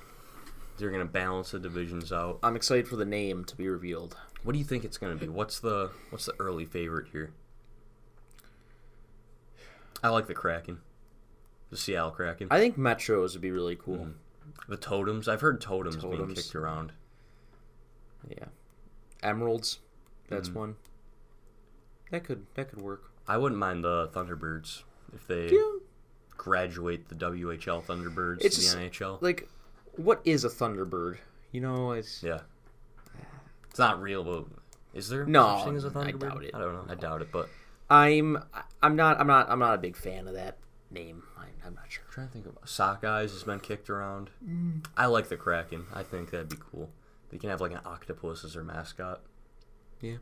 [0.78, 2.38] They're going to balance the divisions out.
[2.44, 4.16] I'm excited for the name to be revealed.
[4.44, 5.28] What do you think it's going to be?
[5.28, 7.32] What's the what's the early favorite here?
[10.04, 10.80] I like the Kraken.
[11.72, 12.48] The Seattle Kraken.
[12.52, 13.98] I think Metros would be really cool.
[13.98, 14.72] Mm-hmm.
[14.72, 15.28] The totems.
[15.28, 16.36] I've heard totems, being Totems.
[16.44, 16.92] kicked around.
[18.30, 18.46] Yeah.
[19.24, 19.80] Emeralds.
[20.30, 20.54] That's Mhm.
[20.54, 20.76] one.
[22.12, 23.12] That could that could work.
[23.28, 25.78] I wouldn't mind the Thunderbirds if they Yeah.
[26.38, 29.18] graduate the WHL Thunderbirds It's to just- the NHL.
[29.22, 29.50] Like,
[29.96, 31.18] what is a Thunderbird?
[31.52, 32.42] You know, it's Yeah.
[33.70, 34.46] It's not real, but
[34.94, 36.20] is there No, such thing as a I Thunderbird?
[36.20, 36.56] doubt it.
[36.56, 36.92] I don't know.
[36.92, 37.50] I doubt it, but
[37.90, 38.38] I'm
[38.82, 40.58] I'm not I'm not I'm not a big fan of that
[40.90, 41.24] name.
[41.38, 42.04] I, I'm not sure.
[42.08, 44.30] I'm trying to think of Sockeyes has been kicked around.
[44.46, 44.86] Mm.
[44.96, 45.88] I like the Kraken.
[45.94, 46.92] I think that'd be cool.
[47.30, 49.22] They can have like an octopus as their mascot.
[50.00, 50.18] Yeah.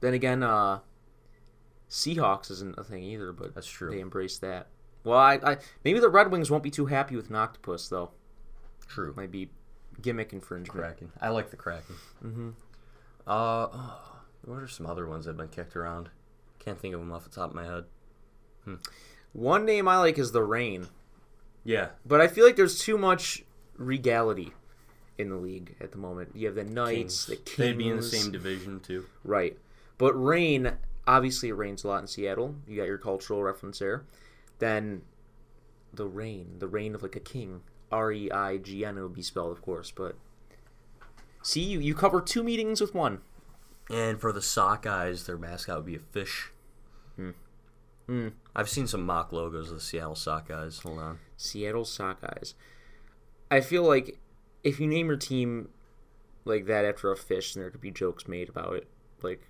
[0.00, 0.80] Then again, uh,
[1.94, 3.88] Seahawks isn't a thing either, but That's true.
[3.92, 4.66] they embrace that.
[5.04, 8.10] Well, I, I maybe the Red Wings won't be too happy with an octopus though.
[8.88, 9.14] True.
[9.16, 9.50] Might be
[10.02, 10.80] gimmick infringement.
[10.80, 11.12] Kraken.
[11.20, 11.94] I like the Kraken.
[12.24, 12.48] Mm-hmm.
[13.26, 16.08] Uh, oh, what are some other ones that have been kicked around?
[16.58, 17.84] Can't think of them off the top of my head.
[18.64, 18.74] Hmm.
[19.32, 20.88] One name I like is the Rain,
[21.64, 23.44] Yeah, but I feel like there's too much
[23.76, 24.52] regality
[25.18, 26.30] in the league at the moment.
[26.34, 27.56] You have the Knights, the Kings.
[27.56, 29.06] They'd be in the same division too.
[29.22, 29.56] Right.
[29.98, 30.72] But rain,
[31.06, 32.56] obviously, it rains a lot in Seattle.
[32.66, 34.04] You got your cultural reference there.
[34.58, 35.02] Then
[35.92, 37.62] the rain, the reign of like a king.
[37.92, 39.90] R E I G N, it would be spelled, of course.
[39.90, 40.16] But
[41.42, 43.20] see, you, you cover two meetings with one.
[43.90, 46.50] And for the Sockeyes, their mascot would be a fish.
[47.16, 47.30] Hmm.
[48.06, 48.28] Hmm.
[48.56, 50.82] I've seen some mock logos of the Seattle Sockeyes.
[50.82, 51.18] Hold on.
[51.36, 52.54] Seattle Sockeyes.
[53.50, 54.18] I feel like
[54.62, 55.68] if you name your team
[56.44, 58.88] like that after a fish, then there could be jokes made about it.
[59.22, 59.42] Like,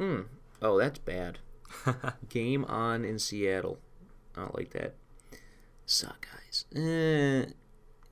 [0.00, 0.20] hmm,
[0.62, 1.38] oh, that's bad.
[2.28, 3.78] Game on in Seattle.
[4.36, 4.94] I don't like that.
[5.86, 6.64] Sockeyes.
[6.74, 7.46] Eh,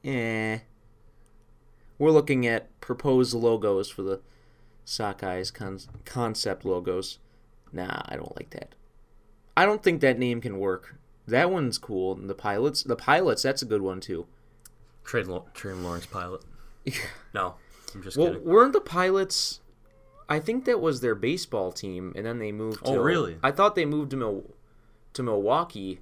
[0.09, 0.59] eh.
[1.99, 4.21] We're looking at proposed logos for the
[4.87, 7.19] Sockeyes con- concept logos.
[7.73, 8.75] Nah, I don't like that.
[9.57, 10.95] I don't think that name can work.
[11.27, 12.13] That one's cool.
[12.17, 14.27] And the pilots, the pilots, that's a good one too.
[15.05, 16.43] Trade Lo- Lawrence Pilut.
[17.35, 17.57] No,
[17.95, 18.45] I'm just well, kidding.
[18.45, 19.61] weren't the pilots?
[20.29, 22.81] I think that was their baseball team, and then they moved.
[22.85, 23.37] Oh, to, really?
[23.43, 24.45] I thought they moved to Mil-
[25.15, 26.01] to Milwaukee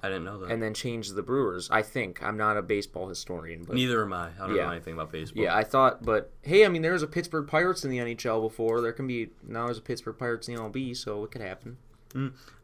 [0.00, 0.50] I didn't know that.
[0.50, 1.68] and then changed the Brewers.
[1.70, 4.30] I think I'm not a baseball historian, but Neither am I.
[4.40, 4.64] I don't Yeah.
[4.66, 5.42] know anything about baseball.
[5.42, 6.04] yeah, I thought.
[6.04, 8.80] But hey, I mean, there was a Pittsburgh Pirates in the NHL before.
[8.80, 11.76] There can be now there's a Pittsburgh Pirates in the MLB, so it could happen.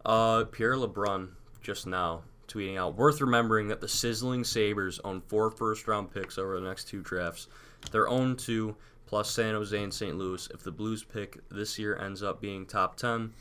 [0.04, 1.28] Uh, Pierre LeBrun
[1.62, 6.38] just now tweeting out worth remembering that the sizzling Sabres own four first round picks
[6.38, 7.48] over the next two drafts.
[7.90, 10.16] They're owned two plus San Jose and St.
[10.16, 10.48] Louis.
[10.52, 13.32] If the Blues pick this year ends up being top ten,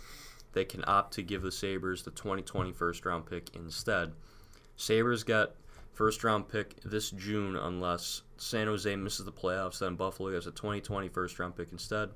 [0.53, 4.13] they can opt to give the Sabres the 2020 first round pick instead.
[4.77, 5.55] Sabres get
[5.93, 9.79] first round pick this June unless San Jose misses the playoffs.
[9.79, 12.09] Then Buffalo gets a 2020 first round pick instead.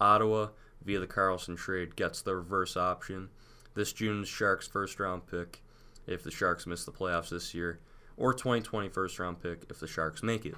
[0.00, 0.48] Ottawa,
[0.84, 3.28] via the Karlsson trade, gets the reverse option.
[3.74, 5.62] This June's Sharks first round pick
[6.06, 7.80] if the Sharks miss the playoffs this year,
[8.16, 10.54] or 2020 first round pick if the Sharks make it.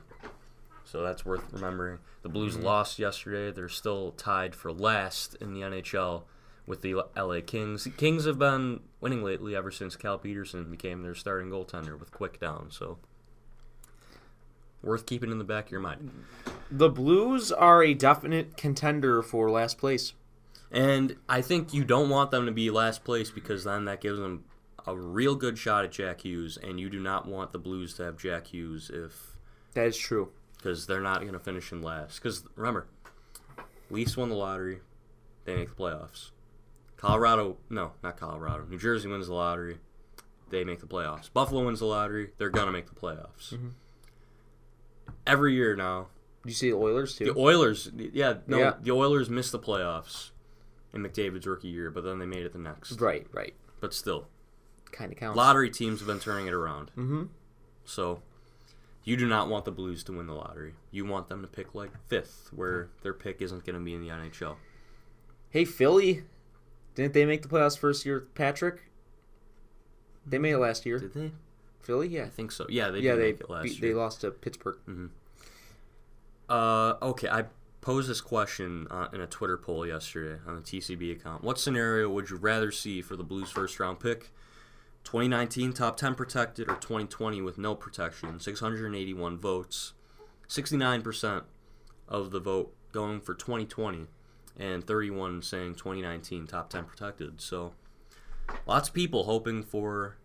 [0.84, 1.98] So that's worth remembering.
[2.22, 2.66] The Blues mm-hmm.
[2.66, 3.50] lost yesterday.
[3.50, 6.24] They're still tied for last in the NHL
[6.66, 7.84] with the LA Kings.
[7.84, 12.10] The Kings have been winning lately ever since Cal Petersen became their starting goaltender with
[12.10, 12.70] quick down.
[12.70, 12.98] So
[14.82, 16.10] worth keeping in the back of your mind.
[16.70, 20.12] The Blues are a definite contender for last place.
[20.70, 24.18] And I think you don't want them to be last place because then that gives
[24.18, 24.44] them
[24.86, 28.04] a real good shot at Jack Hughes, and you do not want the Blues to
[28.04, 29.36] have Jack Hughes if
[29.74, 30.30] That is true.
[30.64, 32.16] Because they're not going to finish in last.
[32.22, 32.86] Because remember,
[33.90, 34.80] Leafs won the lottery,
[35.44, 36.30] they make the playoffs.
[36.96, 38.64] Colorado, no, not Colorado.
[38.68, 39.76] New Jersey wins the lottery,
[40.48, 41.30] they make the playoffs.
[41.30, 43.54] Buffalo wins the lottery, they're gonna make the playoffs.
[45.26, 46.08] Every year now,
[46.42, 47.26] Do you see the Oilers too?
[47.26, 48.74] the Oilers, yeah, no, Yeah.
[48.80, 50.30] the Oilers missed the playoffs
[50.94, 52.98] in McDavid's rookie year, but then they made it the next.
[53.00, 53.54] right, right.
[53.80, 54.28] But still,
[54.92, 55.36] Kind of counts.
[55.36, 56.90] lottery teams have been turning it around.
[56.96, 57.24] Mm-hmm.
[57.84, 58.22] So
[59.04, 60.74] you do not want the Blues to win the lottery.
[60.90, 64.00] You want them to pick like fifth, where their pick isn't going to be in
[64.00, 64.56] the NHL.
[65.50, 66.24] Hey, Philly,
[66.94, 68.82] didn't they make the playoffs first year with Patrick?
[70.26, 70.98] They made it last year.
[70.98, 71.32] Did they?
[71.80, 72.24] Philly, yeah.
[72.24, 72.66] I think so.
[72.68, 73.92] Yeah, they yeah, did they make it last beat, year.
[73.92, 74.78] they lost to Pittsburgh.
[76.48, 77.44] Uh, okay, I
[77.82, 81.44] posed this question uh, in a Twitter poll yesterday on the TCB account.
[81.44, 84.30] What scenario would you rather see for the Blues' first round pick?
[85.04, 88.40] 2019 top 10 protected or 2020 with no protection?
[88.40, 89.92] 681 votes.
[90.48, 91.44] 69%
[92.08, 94.06] of the vote going for 2020
[94.58, 97.40] and 31 saying 2019 top 10 protected.
[97.40, 97.74] So
[98.66, 100.16] lots of people hoping for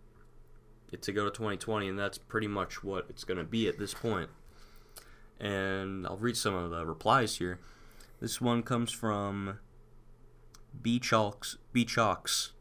[0.92, 3.78] it to go to 2020 and that's pretty much what it's going to be at
[3.78, 4.30] this point
[5.40, 7.60] and I'll read some of the replies here.
[8.20, 9.60] This one comes from
[10.82, 12.52] B Chalks, B Chalks,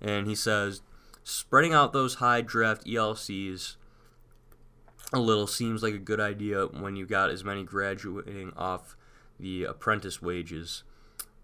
[0.00, 0.80] and he says,
[1.24, 3.76] "Spreading out those high draft ELCs
[5.12, 8.96] a little seems like a good idea when you got as many graduating off
[9.38, 10.84] the apprentice wages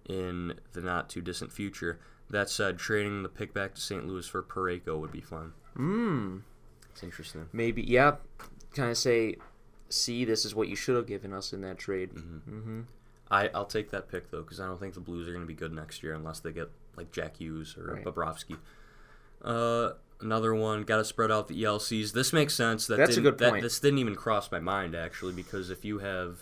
[0.08, 1.98] in the not too distant future.
[2.30, 4.06] That said, trading the pick back to St.
[4.06, 5.52] Louis for Pareko would be fun.
[5.74, 6.38] Hmm.
[6.90, 7.48] It's interesting.
[7.52, 8.16] Maybe, yeah.
[8.74, 9.36] Kind of say,
[9.88, 12.10] see, this is what you should have given us in that trade.
[12.14, 12.58] Mm-hmm.
[12.58, 12.80] Mm-hmm.
[13.30, 15.46] I, I'll take that pick though because I don't think the Blues are going to
[15.48, 18.04] be good next year unless they get like Jack Hughes or Right.
[18.04, 18.56] Bobrovsky.
[19.42, 22.12] Uh, another one got to spread out the ELCs.
[22.12, 22.86] This makes sense.
[22.86, 23.62] That That's a good that- point.
[23.62, 26.40] this didn't even cross my mind actually because if you have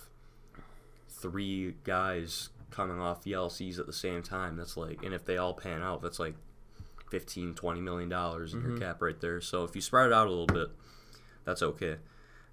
[1.08, 5.54] three guys coming off ELCs at the same time, that's like, and if they all
[5.54, 6.34] pan out, that's like
[7.10, 8.70] 15, 20 million dollars in Mm-hmm.
[8.70, 9.40] your cap right there.
[9.40, 10.68] So if you spread it out a little bit,
[11.44, 11.96] that's okay.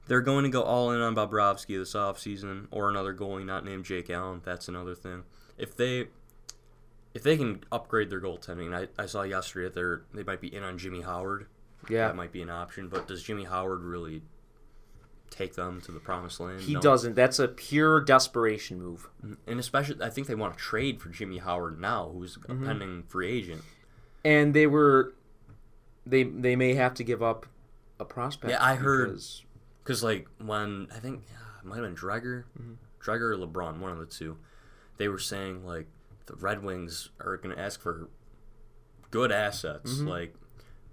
[0.08, 3.86] They're going to go all in on Bobrovsky this offseason or another goalie not named
[3.86, 4.42] Jake Allen.
[4.44, 5.24] That's another thing.
[5.58, 6.08] If they
[7.14, 10.54] if they can upgrade their goaltending, I, I saw yesterday that they're they might be
[10.54, 11.48] in on Jimmy Howard.
[11.90, 12.08] Yeah.
[12.08, 14.22] That might be an option, but does Jimmy Howard really
[15.30, 16.62] take them to the promised land?
[16.62, 16.82] He No.
[16.82, 17.16] doesn't.
[17.16, 19.10] That's a pure desperation move.
[19.26, 22.40] Mm, and especially I think they want to trade for Jimmy Howard now, who's a
[22.40, 22.66] mm-hmm.
[22.66, 23.64] pending free agent.
[24.24, 25.14] And they were,
[26.06, 27.46] they they may have to give up
[28.00, 28.52] a prospect.
[28.52, 29.20] Yeah, I heard-
[29.84, 32.74] because- like when I think uh, it might have been Dreger, mm-hmm.
[33.02, 34.38] Dreger or LeBrun, one of the two,
[34.98, 35.88] they were saying like
[36.26, 38.10] the Red Wings are going to ask for
[39.12, 40.08] good assets, mm-hmm.
[40.08, 40.36] like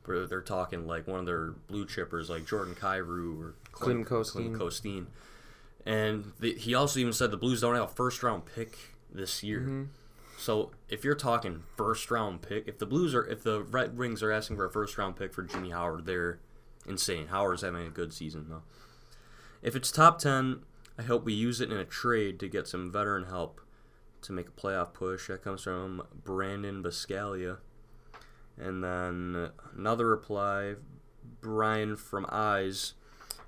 [0.05, 4.55] where they're talking like one of their blue chippers like Jordan Kyrou or Clinton Clinton
[4.55, 4.59] Kostin.
[4.59, 5.07] Kostin.
[5.87, 8.77] And the, he also even said the Blues don't have a first round pick
[9.13, 9.61] this year.
[9.61, 9.85] Mm-hmm.
[10.39, 14.23] So if you're talking first round pick, if the Blues are, if the Red Wings
[14.23, 16.39] are asking for a first round pick for Jimmy Howard, they're
[16.87, 17.29] insane.
[17.29, 18.63] Howard's having a good season though.
[19.63, 20.61] If it's top ten,
[20.99, 23.61] I hope we use it in a trade to get some veteran help
[24.23, 25.29] to make a playoff push.
[25.29, 27.59] That comes from Brandon Biscalia.
[28.59, 30.75] And then another reply,
[31.41, 32.95] Brian from Eyes.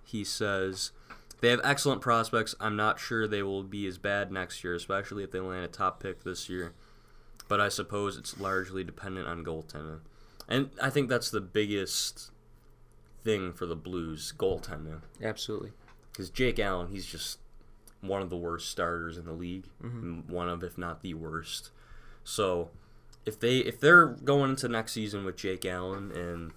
[0.05, 0.93] He says,
[1.41, 2.55] They have excellent prospects.
[2.61, 5.69] I'm not sure they will be as bad next year, especially if they land a
[5.69, 6.73] top pick this year.
[7.49, 10.01] But I suppose it's largely dependent on goaltending.
[10.49, 12.31] And I think that's the biggest
[13.23, 15.03] thing for the Blues goaltending.
[15.23, 15.73] absolutely.
[16.13, 17.39] Because Jake Allen, he's just
[18.03, 20.21] one of the worst starters in the league, mm-hmm.
[20.21, 21.71] M- one of if not the worst.
[22.25, 22.71] So
[23.25, 26.53] if they if they're going into next season with Jake Allen and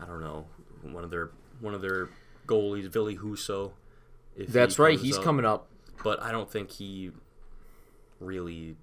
[0.00, 0.46] I don't know
[0.82, 2.08] one of their one of their
[2.46, 3.72] goalies, Ville Husso.
[4.36, 4.98] If he That's right.
[4.98, 5.68] He's up, coming up.
[6.02, 7.12] but I don't think he
[8.18, 8.76] really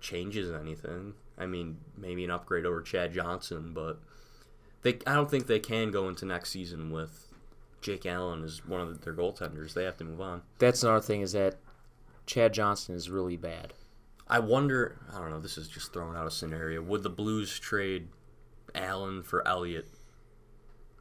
[0.00, 1.14] changes anything.
[1.38, 3.98] I mean, maybe an upgrade over Chad Johnson, but
[4.82, 7.29] they I don't think they can go into next season with
[7.80, 9.72] Jake Allen is one of their goaltenders.
[9.74, 10.42] They have to move on.
[10.58, 11.56] That's another thing is that
[12.26, 13.72] Chad Johnson is really bad.
[14.28, 14.98] I wonder.
[15.12, 15.40] I don't know.
[15.40, 16.82] This is just throwing out a scenario.
[16.82, 18.08] Would the Blues trade
[18.74, 19.86] Allen for Elliott?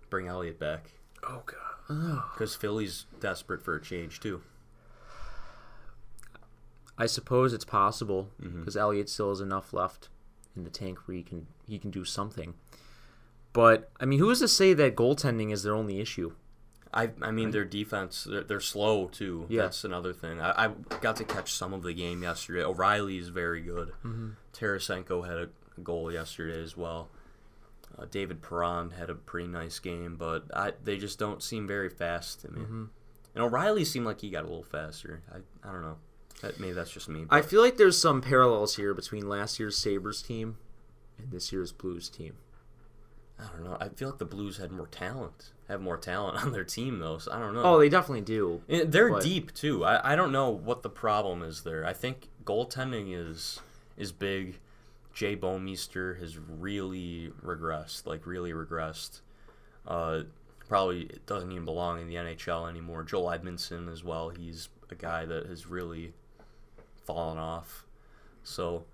[0.09, 0.91] Bring Elliott back
[1.23, 2.23] Oh god.
[2.33, 4.41] because Philly's desperate for a change too.
[6.97, 8.59] I suppose it's possible Mm-hmm.
[8.61, 10.09] because Elliott still has enough left
[10.55, 12.55] in the tank where he can he can do something.
[13.53, 16.33] But I mean, who is to say that goaltending is their only issue?
[16.93, 19.45] I, I mean, their defense, they're, they're slow too.
[19.47, 19.63] Yeah.
[19.63, 20.41] That's another thing.
[20.41, 20.71] I, I
[21.02, 22.63] got to catch some of the game yesterday.
[22.63, 23.89] O'Reilly is very good.
[24.04, 24.30] Mm-hmm.
[24.54, 25.49] Tarasenko had a
[25.82, 27.10] goal yesterday as well.
[27.97, 31.89] Uh, David Perron had a pretty nice game, but I, they just don't seem very
[31.89, 32.62] fast to me.
[32.62, 32.86] Mm-hmm.
[33.36, 35.21] And O'Reilly seemed like he got a little faster.
[35.32, 35.97] I, I don't know.
[36.41, 37.25] That, maybe that's just me.
[37.30, 40.58] I feel like there's some parallels here between last year's Sabres team
[41.17, 42.36] and this year's Blues team.
[43.39, 43.78] I don't know.
[43.80, 47.17] I feel like the Blues had more talent, have more talent on their team though.
[47.19, 47.63] So I don't know.
[47.63, 48.62] Oh, they definitely do.
[48.67, 49.86] And they're But- deep too.
[49.86, 51.86] I, I don't know what the problem is there.
[51.86, 53.60] I think goaltending is
[53.97, 54.60] is big.
[55.13, 59.21] Jay Bouwmeester has really regressed, like really regressed.
[59.88, 60.21] Uh,
[60.67, 63.04] probably doesn't even belong in the NHL anymore.
[63.04, 64.30] Joel Edmundson as well.
[64.30, 66.13] He's a guy that has really
[67.06, 67.86] fallen off.
[68.43, 68.86] So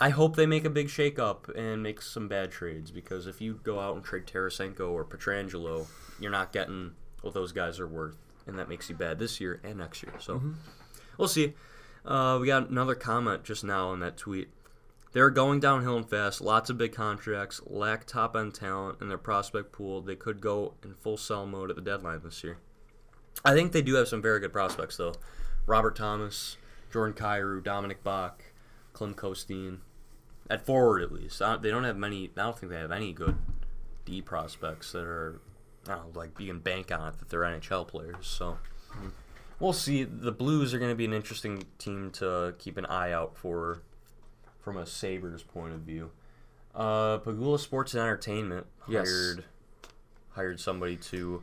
[0.00, 3.60] I hope they make a big shakeup and make some bad trades because if you
[3.64, 5.86] go out and trade Tarasenko or Pietrangelo,
[6.20, 6.92] you're not getting
[7.22, 8.16] what those guys are worth,
[8.46, 10.12] and that makes you bad this year and next year.
[10.20, 10.40] So
[11.16, 11.54] we'll see.
[12.04, 14.48] Uh, we got another comment just now on that tweet.
[15.12, 16.40] They're going downhill and fast.
[16.40, 20.00] Lots of big contracts, lack top end talent in their prospect pool.
[20.00, 22.58] They could go in full sell mode at the deadline this year.
[23.44, 25.14] I think they do have some very good prospects though.
[25.66, 26.56] Robert Thomas,
[26.92, 28.52] Jordan Kyrou, Dominik Bokk,
[28.92, 29.78] Klim Kostin.
[30.50, 31.38] At forward, at least.
[31.40, 32.30] Don't- they don't have many.
[32.36, 33.36] I don't think they have any good
[34.04, 35.40] D prospects that are,
[35.86, 38.26] I don't know, like you can bank on it that they're NHL players.
[38.26, 38.58] So
[39.60, 40.04] we'll see.
[40.04, 43.82] The Blues are going to be an interesting team to keep an eye out for,
[44.60, 46.10] from a Sabres point of view.
[46.74, 49.08] Uh, Pegula Sports and Entertainment Yes.
[49.08, 49.44] hired
[50.30, 51.42] hired somebody to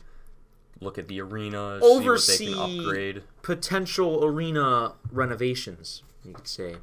[0.79, 3.23] look at the arena, see what they Oversee- can upgrade.
[3.41, 6.77] potential arena renovations, you could say,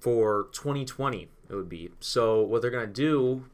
[0.00, 1.28] for 2020.
[1.50, 2.42] It would be so.
[2.42, 3.44] What they're gonna do,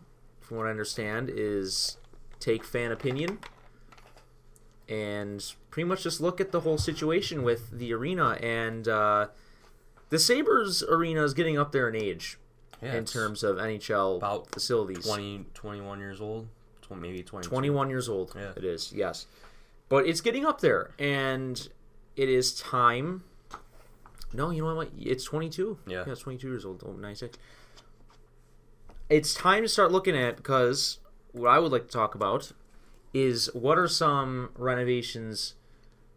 [0.41, 1.97] from what I understand, is
[2.41, 3.39] take fan opinion
[4.89, 9.29] and pretty much just look at the whole situation with the arena and uh,
[10.11, 12.39] the Sabres arena is getting up there in age
[12.83, 15.07] Yeah, in terms of NHL about facilities.
[15.07, 16.49] 20, 21 years old,
[16.95, 17.49] maybe 20.
[17.49, 18.35] 21 years old.
[18.37, 18.53] Yeah.
[18.57, 19.27] It is, yes.
[19.89, 21.69] But it's getting up there, and
[22.17, 23.25] it is time.
[24.35, 24.91] No, you know what?
[24.99, 25.79] It's 22.
[25.87, 26.05] Yeah.
[26.07, 26.83] it's 22 years old.
[26.85, 27.39] Oh, 96.
[29.09, 30.99] It's time to start looking at because
[31.33, 32.53] what I would like to talk about
[33.13, 35.55] is what are some renovations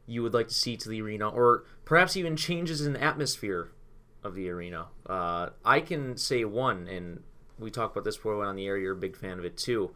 [0.08, 3.70] you would like to see to the arena, or perhaps even changes in the atmosphere
[4.24, 4.88] of the arena.
[5.06, 7.22] Uh, I can say one, and
[7.60, 8.78] we talked about this before we went on the air.
[8.78, 9.92] You're a big fan of it too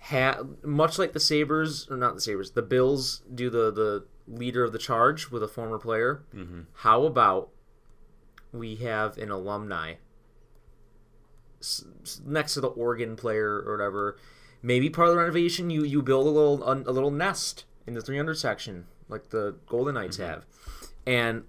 [0.00, 4.62] ha- much like the Sabres, or not the Sabres, the Bills do the, the leader
[4.64, 6.22] of the charge with a former player.
[6.34, 6.66] Mhm.
[6.74, 7.50] How about
[8.52, 9.94] we have an alumni
[11.60, 11.84] s-
[12.24, 14.16] next to the Oregon player or whatever?
[14.62, 18.02] Maybe part of the renovation, you, you build a little a, little nest in the
[18.02, 20.46] 300 section, like the Golden Knights have,
[21.06, 21.44] and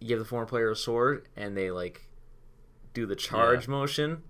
[0.00, 2.08] you give the former player a sword, and they like
[2.92, 4.22] do the charge motion.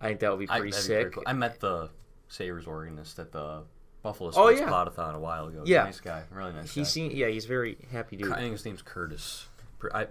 [0.00, 1.12] I think that would be pretty that'd be pretty sick.
[1.14, 1.24] cool.
[1.26, 1.90] I met the
[2.28, 3.62] Sabres organist at the
[4.02, 4.68] Buffalo Oh, Sports yeah.
[4.68, 5.62] Podathon a while ago.
[5.66, 5.84] Yeah.
[5.84, 6.22] Nice guy.
[6.30, 6.84] Really nice He guy.
[6.84, 8.32] seen, yeah, he's very happy dude.
[8.32, 9.46] I think his name's Curtis.
[9.94, 10.06] I, I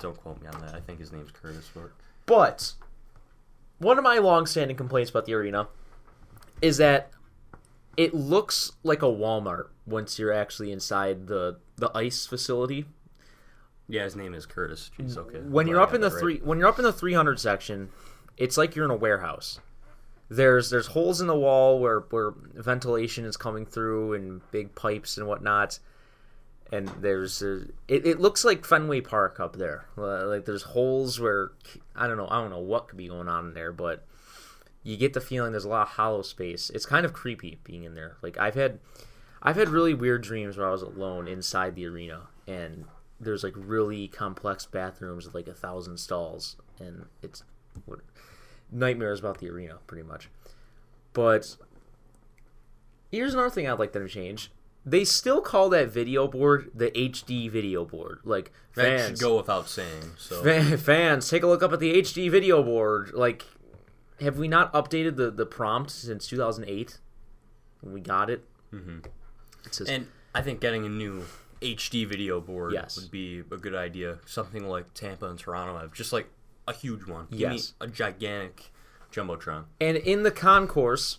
[0.00, 0.74] don't quote me on that.
[0.74, 1.70] I think his name's Curtis.
[1.74, 1.90] But
[2.26, 2.72] But
[3.78, 5.68] one of my long-standing complaints about the arena
[6.62, 7.10] is that
[7.96, 12.84] it looks like a Walmart once you're actually inside the the ice facility.
[13.88, 14.90] yeah, his name is Curtis.
[14.98, 15.38] Jeez, okay.
[15.40, 17.88] When you're up in the that three when you're up in the 300 section,
[18.36, 19.60] it's like you're in a warehouse.
[20.30, 25.18] There's there's holes in the wall where where ventilation is coming through and big pipes
[25.18, 25.80] and whatnot.
[26.72, 29.86] And there's it, it looks like Fenway Park up there.
[29.96, 31.50] Like there's holes where
[31.96, 34.06] I don't know I don't know what could be going on in there, but
[34.84, 36.70] you get the feeling there's a lot of hollow space.
[36.70, 38.16] It's kind of creepy being in there.
[38.22, 38.78] Like I've had
[39.42, 42.84] I've had really weird dreams where I was alone inside the arena and
[43.18, 47.42] there's like really complex bathrooms with like a thousand stalls and it's
[48.72, 50.28] nightmares about the arena pretty much.
[51.12, 51.56] But
[53.10, 54.50] here's another thing I'd like them to change.
[54.86, 58.20] They still call that video board the HD video board.
[58.24, 60.12] Like that fans, should go without saying.
[60.16, 63.12] So Fan- fans, take a look up at the HD video board.
[63.12, 63.44] Like,
[64.20, 66.98] have we not updated the, the prompt since 2008
[67.82, 68.44] we got it?
[68.72, 69.04] Mhm.
[69.66, 71.24] It says, And I think getting a new
[71.60, 72.96] HD video board Yes.
[72.98, 74.18] would be a good idea.
[74.26, 76.28] Something like Tampa and Toronto have, just like
[76.70, 77.26] a huge one.
[77.30, 77.74] Give Yes.
[77.80, 78.70] a gigantic
[79.12, 79.64] jumbotron.
[79.80, 81.18] and in the concourse,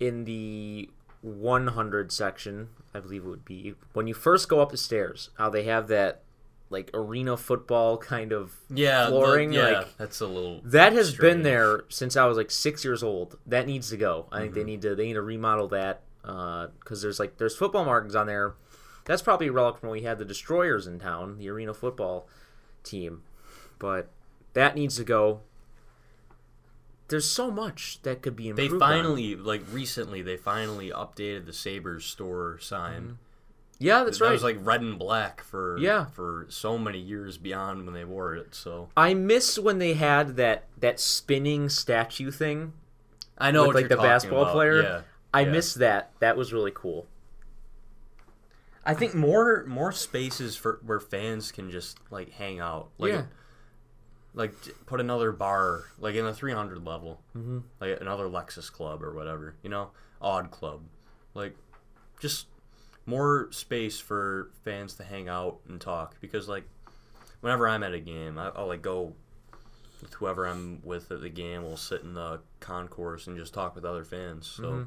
[0.00, 0.88] in the
[1.20, 5.50] 100 section, I believe it would be, when you first go up the stairs, how
[5.50, 6.22] they have that,
[6.70, 9.52] like, arena football kind of Yeah, the- flooring.
[9.52, 10.60] yeah, like, that's a little.
[10.64, 13.38] That has been there since I was like six years old.
[13.46, 14.26] That needs to go.
[14.30, 14.42] I Mm-hmm.
[14.44, 18.14] think they need to they need to remodel that because there's like there's football markings
[18.14, 18.54] on there.
[19.04, 22.28] That's probably a relic from when we had the Destroyers in town, the arena football
[22.84, 23.22] team.
[23.80, 24.08] But
[24.54, 25.40] that needs to go.
[27.08, 28.74] There's so much that could be They improved.
[28.74, 28.80] on.
[28.90, 33.02] finally, like recently, they finally updated the Sabres store sign.
[33.02, 33.12] Mm-hmm.
[33.80, 34.32] yeah, that's that right.
[34.32, 36.06] was like red and black for Yeah.
[36.06, 38.54] for so many years beyond when they wore it.
[38.54, 42.72] So I miss when they had that that spinning statue thing.
[43.36, 44.52] I know With, like, the basketball about.
[44.54, 44.82] player?
[44.82, 45.00] Yeah,
[45.34, 45.50] I yeah.
[45.50, 46.12] miss that.
[46.20, 47.06] That was really cool.
[48.84, 52.88] I think more more spaces for where fans can just like hang out.
[52.98, 53.22] Like, Yeah.
[54.34, 54.52] Like
[54.86, 57.58] put another bar like in the 300 level, Mm-hmm.
[57.80, 59.54] like another Lexus Club or whatever.
[59.62, 60.80] You know, Odd Club,
[61.34, 61.54] like
[62.20, 62.46] just
[63.04, 66.16] more space for fans to hang out and talk.
[66.20, 66.64] Because like
[67.42, 69.12] whenever I'm at a game, I, I'll like go
[70.00, 71.62] with whoever I'm with at the game.
[71.62, 74.46] We'll sit in the concourse and just talk with other fans.
[74.46, 74.82] So Mm-hmm.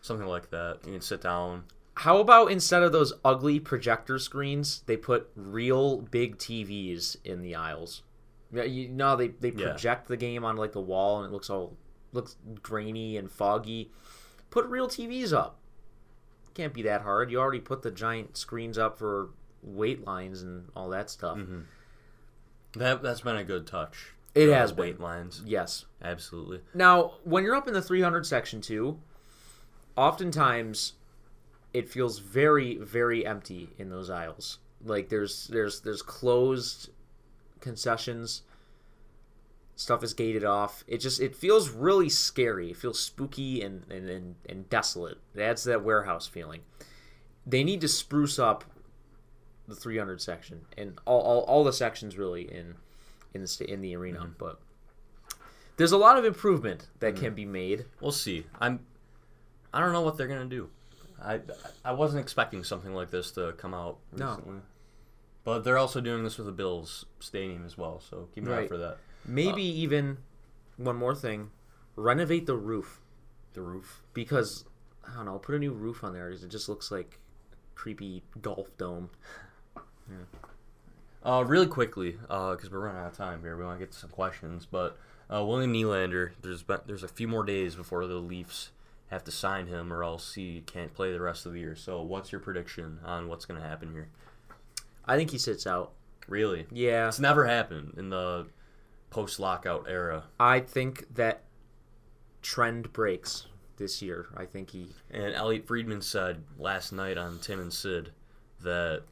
[0.00, 0.78] something like that.
[0.84, 1.64] You can sit down.
[1.94, 7.54] How about instead of those ugly projector screens, they put real big TVs in the
[7.54, 8.02] aisles?
[8.52, 9.70] Yeah, you know they they Yeah.
[9.70, 11.76] project the game on like the wall and it looks all
[12.12, 13.90] looks grainy and foggy.
[14.50, 15.58] Put real TVs up.
[16.54, 17.30] Can't be that hard.
[17.30, 19.30] You already put the giant screens up for
[19.62, 21.36] weight lines and all that stuff.
[21.38, 21.60] Mm-hmm.
[22.72, 24.12] That that's been a good touch.
[24.34, 24.98] It has been.
[24.98, 25.42] lines.
[25.44, 25.84] Yes.
[26.02, 26.60] Absolutely.
[26.74, 28.98] Now, when you're up in the 300 section too,
[29.96, 30.94] oftentimes
[31.74, 34.58] it feels very very empty in those aisles.
[34.84, 36.90] Like there's there's there's closed
[37.60, 38.42] concessions.
[39.76, 40.82] Stuff is gated off.
[40.88, 42.70] It just it feels really scary.
[42.70, 45.18] It feels spooky and and, and, and desolate.
[45.34, 46.62] It adds that warehouse feeling.
[47.46, 48.64] They need to spruce up
[49.68, 52.74] the 300 section and all, all, all the sections really in
[53.34, 54.20] in the in the arena.
[54.20, 54.32] Mm-hmm.
[54.38, 54.58] But
[55.76, 57.24] there's a lot of improvement that mm-hmm.
[57.24, 57.84] can be made.
[58.00, 58.46] We'll see.
[58.60, 58.80] I'm.
[59.72, 60.70] I don't know what they're gonna do.
[61.22, 61.40] I
[61.84, 64.40] I wasn't expecting something like this to come out No.
[65.48, 68.56] But they're also doing this with the Bills stadium as well, so keep an eye
[68.58, 68.68] Right.
[68.68, 68.98] for that.
[69.24, 70.18] Maybe even
[70.76, 71.52] one more thing,
[71.96, 73.00] renovate the roof
[73.54, 74.02] The roof.
[74.12, 74.66] because
[75.10, 76.30] I don't know, put a new roof on there.
[76.30, 77.18] 'cause It just looks like
[77.74, 79.08] creepy golf dome.
[81.24, 83.56] Uh, really quickly, because we're running out of time here.
[83.56, 84.98] We want to get to some questions, but
[85.32, 88.70] uh, William Nylander, there's been, there's a few more days before the Leafs
[89.08, 91.74] have to sign him, or else he can't play the rest of the year.
[91.74, 94.08] So, what's your prediction on what's going to happen here?
[95.08, 95.92] I think he sits out.
[96.28, 98.46] Really, Yeah, it's never happened in the
[99.08, 100.24] post-lockout era.
[100.38, 101.44] I think that
[102.42, 103.46] trend breaks
[103.78, 104.26] this year.
[104.36, 108.12] I think he And Elliotte Friedman said last night on Tim and Sid
[108.62, 109.04] that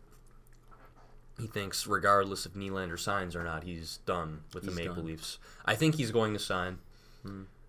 [1.38, 5.02] he thinks, regardless if Nylander signs or not, he's done with the Maple done.
[5.02, 5.08] Hmm.
[5.08, 5.38] Leafs.
[5.64, 6.78] I think he's going to sign.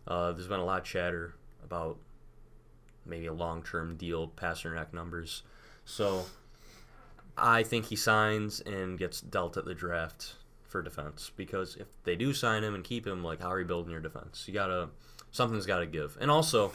[0.08, 1.98] Uh, there's been a lot of chatter about
[3.06, 5.44] maybe a long-term deal, Pastrnak numbers.
[5.86, 6.26] So
[7.38, 12.16] I think he signs and gets dealt at the draft for defense because if they
[12.16, 14.44] do sign him and keep him, like how are you building your defense?
[14.48, 14.90] You gotta
[15.32, 16.18] something's got to give.
[16.20, 16.72] And also,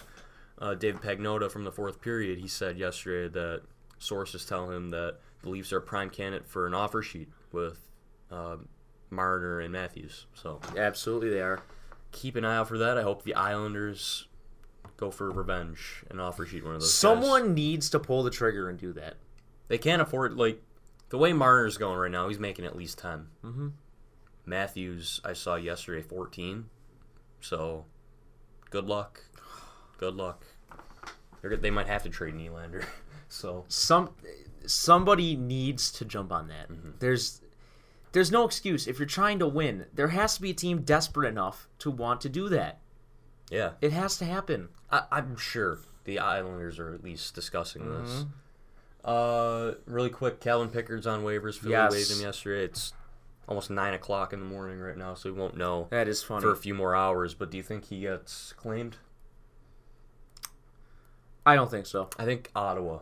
[0.59, 3.63] uh, Dave Pagnotta from the fourth period, he said yesterday that
[3.99, 7.81] sources tell him that the Leafs are a prime candidate for an offer sheet with
[8.31, 8.57] uh,
[9.11, 10.27] Marner and Matthews.
[10.35, 11.61] So absolutely they are.
[12.13, 12.97] keep an eye out for that.
[12.97, 14.29] I hope the Islanders
[14.97, 16.91] go for revenge and offer sheet one of those.
[16.91, 16.95] guys.
[16.95, 19.15] Someone needs to pull the trigger and do that.
[19.73, 20.61] They can't afford like
[21.09, 22.29] the way Marner's going right now.
[22.29, 23.69] He's making at least 10 Mm-hmm.
[24.45, 26.67] Matthews, I saw yesterday, fourteen.
[27.41, 27.87] So,
[28.71, 29.23] good luck.
[29.97, 30.45] Good luck.
[31.41, 32.85] They're, they might have to trade Nylander.
[33.29, 34.11] so Some
[34.67, 36.69] somebody needs to jump on that.
[36.99, 37.41] There's
[38.13, 39.87] there's no excuse if you're trying to win.
[39.95, 42.81] There has to be a team desperate enough to want to do that.
[43.51, 44.69] yeah, It has to happen.
[44.91, 48.05] I, I'm sure the Islanders are at least discussing Mm-hmm.
[48.05, 48.27] this.
[49.05, 51.59] Uh, really quick, Calvin Pickard's on waivers.
[51.59, 51.93] Philly Yes.
[51.93, 52.65] waived him yesterday.
[52.65, 52.93] It's
[53.49, 56.43] almost nine o'clock in the morning right now, so we won't know That is funny.
[56.43, 57.35] for a few more hours.
[57.35, 58.97] But do you think he gets claimed?
[61.45, 62.09] I don't think so.
[62.19, 63.01] I think Ottawa.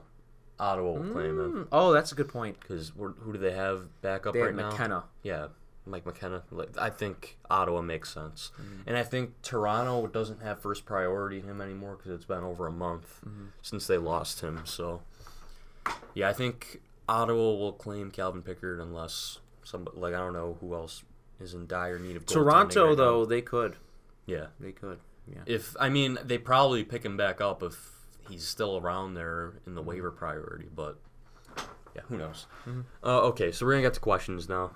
[0.58, 2.58] Ottawa will claim him Mm, Oh, that's a good point.
[2.60, 4.70] because who do they have back up They right now?
[4.70, 5.04] McKenna.
[5.22, 5.48] Yeah,
[5.86, 6.42] Mike McKenna.
[6.78, 8.82] I think Ottawa makes sense, Mm-hmm.
[8.88, 12.66] and I think Toronto doesn't have first priority in him anymore because it's been over
[12.66, 13.46] a month Mm-hmm.
[13.62, 14.60] since they lost him.
[14.64, 15.02] So,
[16.14, 20.74] yeah, I think Ottawa will claim Calvin Pickard unless somebody like I don't know who
[20.74, 21.02] else
[21.40, 22.94] is in dire need of Toronto right now.
[22.96, 23.76] though, they could.
[24.26, 24.98] Yeah, They could.
[25.26, 25.42] Yeah.
[25.46, 27.76] if I mean they probably pick him back up if
[28.28, 30.98] he's still around there in the waiver priority, but
[31.94, 32.46] yeah, who knows?
[33.04, 34.72] Uh, okay, so we're gonna get to questions now.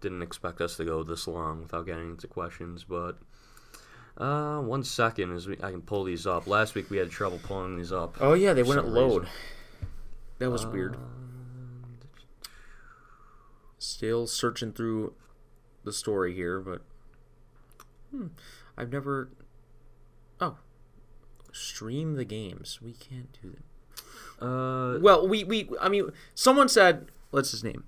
[0.00, 3.18] Didn't expect us to go this long without getting into questions, but
[4.18, 6.46] uh, one second as we, I can pull these up.
[6.46, 8.16] Last week we had trouble pulling these up.
[8.20, 9.22] Oh yeah, they wouldn't load.
[9.22, 9.34] reason.
[10.38, 10.96] That was weird.
[10.96, 10.98] Uh,
[13.78, 15.12] Still searching through
[15.84, 16.82] the story here, but
[18.10, 18.28] hmm,
[18.78, 19.28] I've never.
[20.40, 20.56] Oh,
[21.52, 22.80] stream the games.
[22.82, 23.50] We can't do
[24.40, 24.44] that.
[24.44, 27.84] Uh, Well, we we I mean, someone said, what's his name?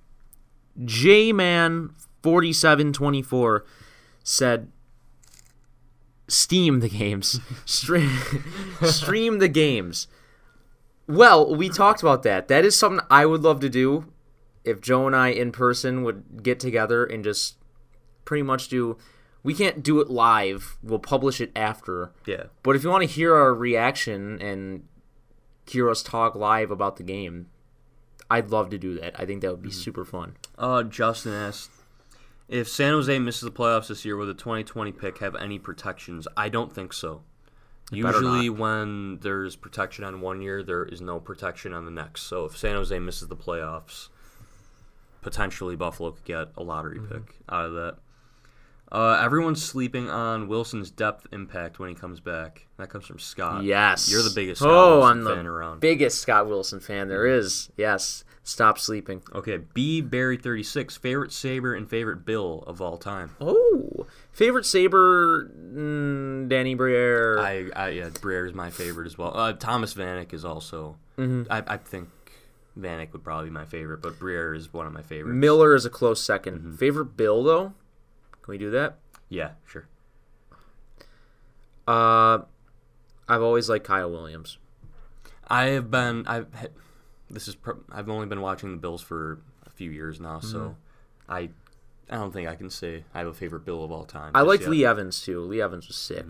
[0.85, 3.65] J Man forty seven twenty four
[4.23, 4.71] said,
[6.29, 8.11] Steam the games, stream
[8.83, 10.09] stream the games.
[11.07, 12.49] Well, we talked about that.
[12.49, 14.13] That is something I would love to do.
[14.65, 17.57] If Joe and I in person would get together and just
[18.27, 18.99] pretty much do.
[19.43, 20.77] We can't do it live.
[20.83, 22.13] We'll publish it after.
[22.27, 22.45] yeah.
[22.63, 24.83] But if you want to hear our reaction and
[25.67, 27.47] hear us talk live about the game,
[28.29, 29.19] I'd love to do that.
[29.19, 30.37] I think that would be super fun.
[30.59, 31.71] Uh, Justin asked
[32.49, 36.27] if San Jose misses the playoffs this year, will the 2020 pick have any protections?
[36.37, 37.23] I don't think so.
[37.93, 42.23] Usually, when there's protection on one year, there is no protection on the next.
[42.23, 44.09] So if San Jose misses the playoffs,
[45.23, 47.15] potentially Buffalo could get a lottery Mm-hmm.
[47.15, 47.97] pick out of that.
[48.91, 52.67] Uh, everyone's sleeping on Wilson's depth impact when he comes back.
[52.79, 53.65] That comes from Scott.
[53.65, 54.09] Yes.
[54.11, 55.81] you're the biggest Scott oh, Wilson I'm the around.
[55.81, 57.69] biggest Scott Wilson fan there is.
[57.77, 58.25] Yes.
[58.49, 59.23] Stop sleeping.
[59.35, 63.35] okay, B Barry 36 favorite Sabre and favorite Bill of all time.
[63.41, 67.41] Oh, favorite Sabre, mm, Danny Briere.
[67.41, 69.37] I, I yeah, Briere's my favorite as well.
[69.37, 70.97] Uh, Thomas Vanek is also.
[71.19, 71.51] Mm-hmm.
[71.51, 72.09] I, I think
[72.79, 75.35] Vanek would probably be my favorite, but Breer is one of my favorites.
[75.35, 76.77] Miller is a close 2nd Mm-hmm.
[76.77, 77.73] Favorite Bill though?
[78.43, 78.99] Can we do that?
[79.29, 79.89] Yeah, sure.
[81.89, 82.39] Uh,
[83.29, 84.59] I've always liked Kyle Williams.
[85.49, 86.25] I have been.
[86.29, 86.47] I've.
[87.31, 87.55] This is.
[87.55, 90.47] pro- I've only been watching the Bills for a few years now, Mm-hmm.
[90.49, 90.77] so
[91.29, 91.51] I.
[92.09, 94.31] I don't think I can say I have a favorite Bill of all time.
[94.35, 94.71] I liked yet.
[94.71, 95.41] Lee Evans too.
[95.41, 96.25] Lee Evans was sick.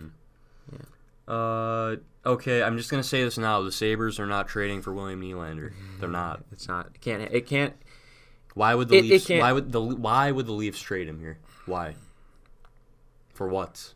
[0.71, 1.31] Yeah.
[1.31, 1.95] Uh,
[2.25, 3.61] okay, I'm just gonna say this now.
[3.61, 5.73] The Sabres are not trading for William Nylander.
[5.99, 6.43] They're not.
[6.51, 6.87] It's not.
[6.95, 7.21] It can't.
[7.31, 7.75] It can't.
[8.55, 9.27] Why would the It- it Leafs?
[9.27, 11.37] can't- why would the Why would the Leafs trade him here?
[11.67, 11.93] Why?
[13.35, 13.93] For what?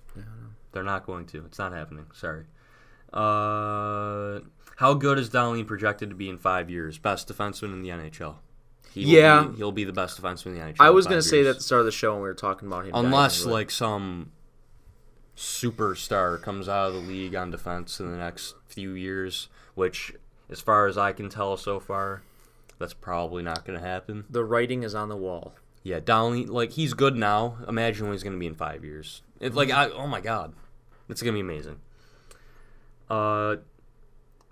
[0.73, 1.43] They're not going to.
[1.45, 2.05] It's not happening.
[2.13, 2.45] Sorry.
[3.11, 4.39] Uh,
[4.81, 6.97] how good is Dahlin projected to be in five years?
[6.97, 8.39] Best defenseman in the NHL.
[8.91, 9.43] He Yeah.
[9.43, 10.75] be- he'll be the best defenseman in the NHL.
[10.85, 12.67] I was gonna say that at the start of the show when we were talking
[12.67, 12.91] about him.
[12.95, 14.31] unless but- like some
[15.37, 20.13] superstar comes out of the league on defense in the next few years, which,
[20.49, 22.23] as far as I can tell so far,
[22.79, 24.25] that's probably not going to happen.
[24.31, 25.53] the writing is on the wall.
[25.83, 27.57] Yeah, Dahlin, like he's good now.
[27.67, 29.21] Imagine what he's going to be in five years.
[29.39, 30.53] It's like, I, oh my god,
[31.07, 31.79] it's going to be amazing.
[33.09, 33.57] Uh,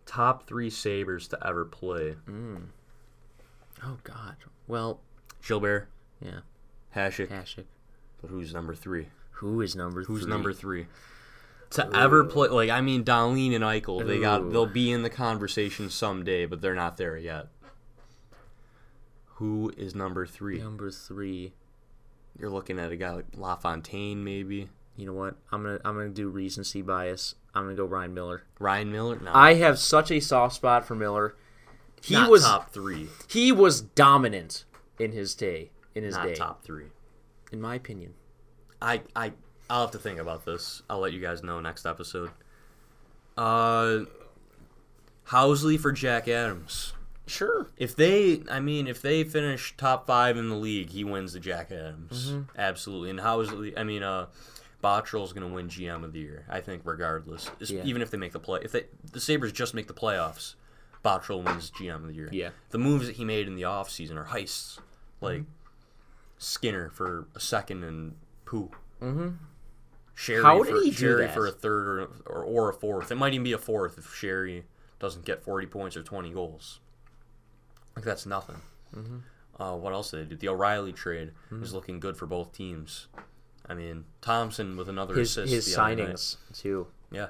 [0.09, 2.63] top three Sabres to ever play: mm.
[3.83, 4.35] Oh God.
[4.67, 4.99] Well,
[5.47, 5.87] Gilbert,
[6.19, 6.39] yeah.
[6.95, 7.65] Hasek, Hasek.
[8.21, 9.09] but who's number three?
[9.33, 10.03] Who is number?
[10.03, 10.29] Who's three?
[10.29, 10.87] number three?
[11.71, 15.09] To ever play, like I mean, Dahlin and Eichel, they got, they'll be in the
[15.09, 17.47] conversation someday, but they're not there yet.
[19.35, 20.59] Who is number three?
[20.59, 21.53] Number three.
[22.37, 25.35] You're looking at a guy like LaFontaine, maybe You know what?
[25.51, 27.35] I'm gonna I'm gonna do recency bias.
[27.53, 28.43] I'm gonna go Ryan Miller.
[28.59, 29.19] Ryan Miller.
[29.19, 31.35] No, I have such a soft spot for Miller.
[32.01, 34.65] He not was top three, he was dominant
[34.97, 35.71] in his day.
[35.95, 36.87] In his not day, top three.
[37.51, 38.13] in my opinion.
[38.81, 39.33] I I
[39.69, 40.81] I'll have to think about this.
[40.89, 42.31] I'll let you guys know next episode.
[43.37, 44.05] Uh,
[45.27, 46.93] Housley for Jack Adams.
[47.27, 47.67] Sure.
[47.77, 51.39] If they, I mean, if they finish top five in the league, he wins the
[51.39, 52.31] Jack Adams.
[52.31, 52.59] Mm-hmm.
[52.59, 53.11] Absolutely.
[53.11, 54.25] And is I mean, uh,
[54.83, 56.45] Botterill's going to win GM of the year.
[56.49, 57.83] I think, regardless, Yeah.
[57.83, 60.55] even if they make the play, if they the Sabres just make the playoffs,
[61.03, 62.29] Bottrell wins GM of the year.
[62.31, 62.49] Yeah.
[62.69, 64.79] The moves that he made in the offseason are heists,
[65.21, 65.51] like Mm-hmm.
[66.37, 68.15] Skinner for a second and
[68.45, 68.71] Pu.
[69.01, 69.29] Mm-hmm.
[70.15, 71.33] Sheary How for, did he do Sheary that?
[71.33, 73.11] for a third or, or or a fourth.
[73.11, 74.63] It might even be a fourth if Sheary
[74.99, 76.79] doesn't get forty points or twenty goals.
[77.95, 78.61] Like that's nothing.
[78.95, 79.17] Mm-hmm.
[79.61, 80.35] Uh, what else did they do?
[80.37, 83.07] The O'Reilly trade is looking good for both teams.
[83.69, 85.53] I mean, Thompson with another His assist.
[85.53, 86.15] his the other night.
[86.15, 86.87] signings too.
[87.11, 87.27] Yeah.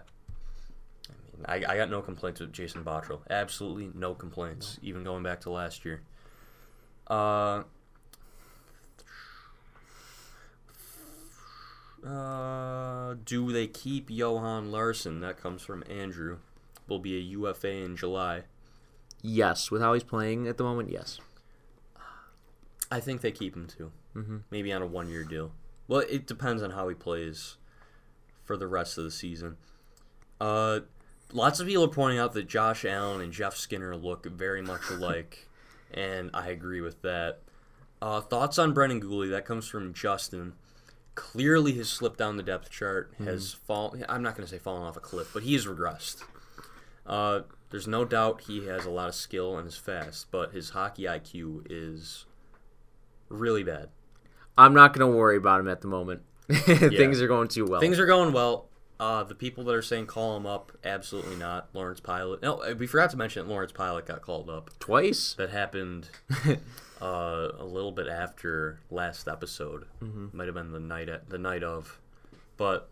[1.10, 1.12] I
[1.58, 3.20] mean, I, I got no complaints with Jason Botterill.
[3.30, 6.02] Absolutely no complaints, even going back to last year.
[7.08, 7.64] Uh,
[12.06, 15.20] uh, do they keep Johan Larsson?
[15.20, 16.38] That comes from Andrew.
[16.88, 18.44] Will be a UFA in July.
[19.22, 21.20] Yes, with how he's playing at the moment, yes.
[22.90, 23.92] I think they keep him too.
[24.16, 24.38] Mm-hmm.
[24.50, 25.52] Maybe on a one year deal.
[25.90, 27.58] Well, it depends on how he plays
[28.46, 29.58] for the rest of the season.
[30.40, 30.82] Uh,
[31.34, 34.82] lots of people are pointing out that Josh Allen and Jeff Skinner look very much
[34.92, 35.50] alike,
[35.92, 37.40] and I agree with that.
[38.02, 39.32] Uh, thoughts on Brendan Guhle?
[39.32, 40.54] That comes from Justin.
[41.16, 44.06] Clearly, his slip down the depth chart has fallen.
[44.08, 46.24] I'm not going to say fallen off a cliff, but he has regressed.
[47.06, 50.70] Uh, there's no doubt he has a lot of skill and is fast, but his
[50.70, 52.26] hockey IQ is
[53.28, 53.90] really bad.
[54.60, 56.22] I'm not gonna worry about him at the moment.
[56.52, 57.80] Things are going too well.
[57.80, 58.68] Things are going well.
[59.00, 61.70] Uh, the people that are saying call him up, absolutely not.
[61.74, 62.42] Lawrence Pilut.
[62.42, 64.72] No, we forgot to mention that Lawrence Pilut got called up.
[64.80, 65.36] twice.
[65.36, 66.10] That happened
[67.02, 69.86] uh, a little bit after last episode.
[70.34, 71.98] Might have been the night at, the night of,
[72.58, 72.90] but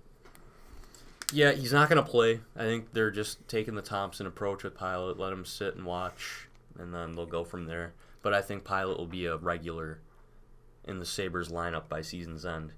[1.34, 2.40] yeah, he's not gonna play.
[2.56, 5.20] I think they're just taking the Thompson approach with Pilut.
[5.20, 6.48] Let him sit and watch,
[6.80, 7.94] and then they'll go from there.
[8.22, 10.00] But I think Pilut will be a regular
[10.88, 12.72] in the Sabres lineup by season's end.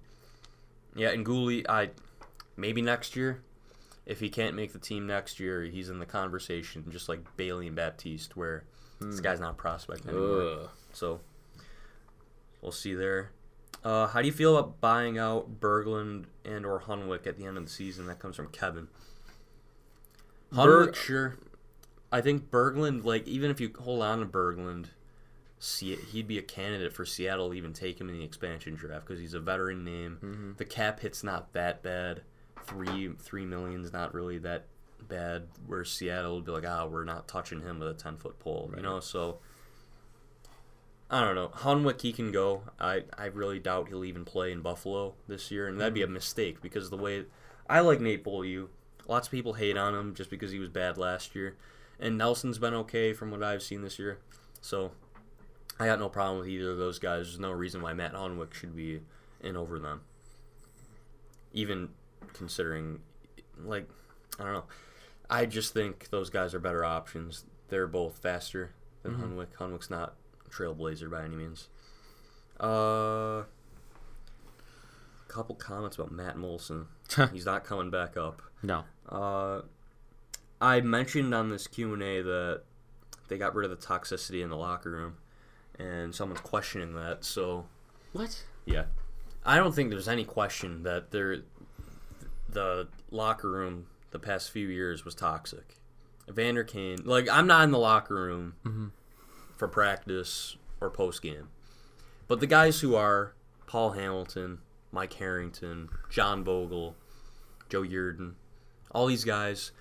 [0.95, 1.91] Yeah, and Guhle, I
[2.57, 3.41] maybe next year.
[4.05, 7.67] If he can't make the team next year, he's in the conversation, just like Bailey
[7.67, 8.63] and Baptiste, where
[8.99, 10.41] this guy's not a prospect anymore.
[10.41, 10.69] Ugh.
[10.93, 11.19] So
[12.61, 13.31] we'll see there.
[13.83, 17.57] Uh, how do you feel about buying out Berglund and or Hunwick at the end
[17.57, 18.07] of the season?
[18.07, 18.87] That comes from Kevin.
[20.51, 21.37] Hunwick, Berg- sure.
[22.11, 24.87] I think Berglund, like even if you hold on to Berglund,
[25.59, 29.19] he'd be a candidate for Seattle to even take him in the expansion draft because
[29.19, 30.17] he's a veteran name.
[30.57, 32.21] The cap hit's not that bad.
[32.63, 34.67] Three three million's not really that
[35.07, 35.47] bad.
[35.67, 38.71] Where Seattle would be like, ah, we're not touching him with a ten foot pole,
[38.75, 38.99] you know.
[39.01, 39.39] So
[41.09, 41.49] I don't know.
[41.49, 42.63] Hunwick he can go.
[42.79, 46.07] I I really doubt he'll even play in Buffalo this year, and that'd be a
[46.07, 47.25] mistake because the way
[47.69, 48.69] I like Nate Beaulieu.
[49.07, 51.57] Lots of people hate on him just because he was bad last year,
[51.99, 54.19] and Nelson's been okay from what I've seen this year.
[54.61, 54.91] So
[55.79, 57.27] I got no problem with either of those guys.
[57.27, 59.01] There's no reason why Matt Hunwick should be
[59.41, 60.01] in over them.
[61.53, 61.89] even
[62.33, 62.99] considering,
[63.63, 63.87] like,
[64.39, 64.65] I don't know.
[65.29, 67.45] I just think those guys are better options.
[67.69, 68.71] They're both faster
[69.03, 69.39] than Mm-hmm.
[69.39, 69.53] Hunwick.
[69.57, 70.15] Hunwick's not
[70.45, 71.69] a trailblazer by any means.
[72.59, 73.43] Uh,
[75.27, 76.85] couple comments about Matt Moulson.
[77.31, 78.41] He's not coming back up.
[78.63, 78.83] No.
[79.07, 79.61] Uh,
[80.59, 82.61] I mentioned on this Q and A that
[83.29, 85.17] they got rid of the toxicity in the locker room,
[85.79, 87.23] and someone's questioning that.
[87.23, 87.65] So
[88.11, 88.43] What?
[88.65, 88.85] yeah,
[89.45, 91.37] I don't think there's any question that there,
[92.47, 95.77] the locker room the past few years was toxic.
[96.27, 98.87] Vander Kane, like I'm not in the locker room mm-hmm.
[99.55, 101.49] for practice or post game,
[102.27, 103.33] but the guys who are
[103.65, 104.59] Paul Hamilton,
[104.91, 106.93] Mike Harrington, John Vogl,
[107.69, 108.33] Joe Yerdon,
[108.91, 109.71] all these guys,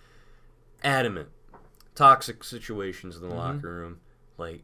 [0.83, 1.29] adamant,
[1.95, 3.37] toxic situations in the mm-hmm.
[3.37, 4.01] locker room,
[4.39, 4.63] like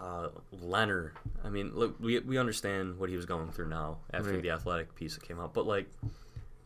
[0.00, 1.12] uh, Leonard.
[1.44, 4.42] I mean, look, we we understand what he was going through now after Right.
[4.42, 5.88] the athletic piece that came out, but like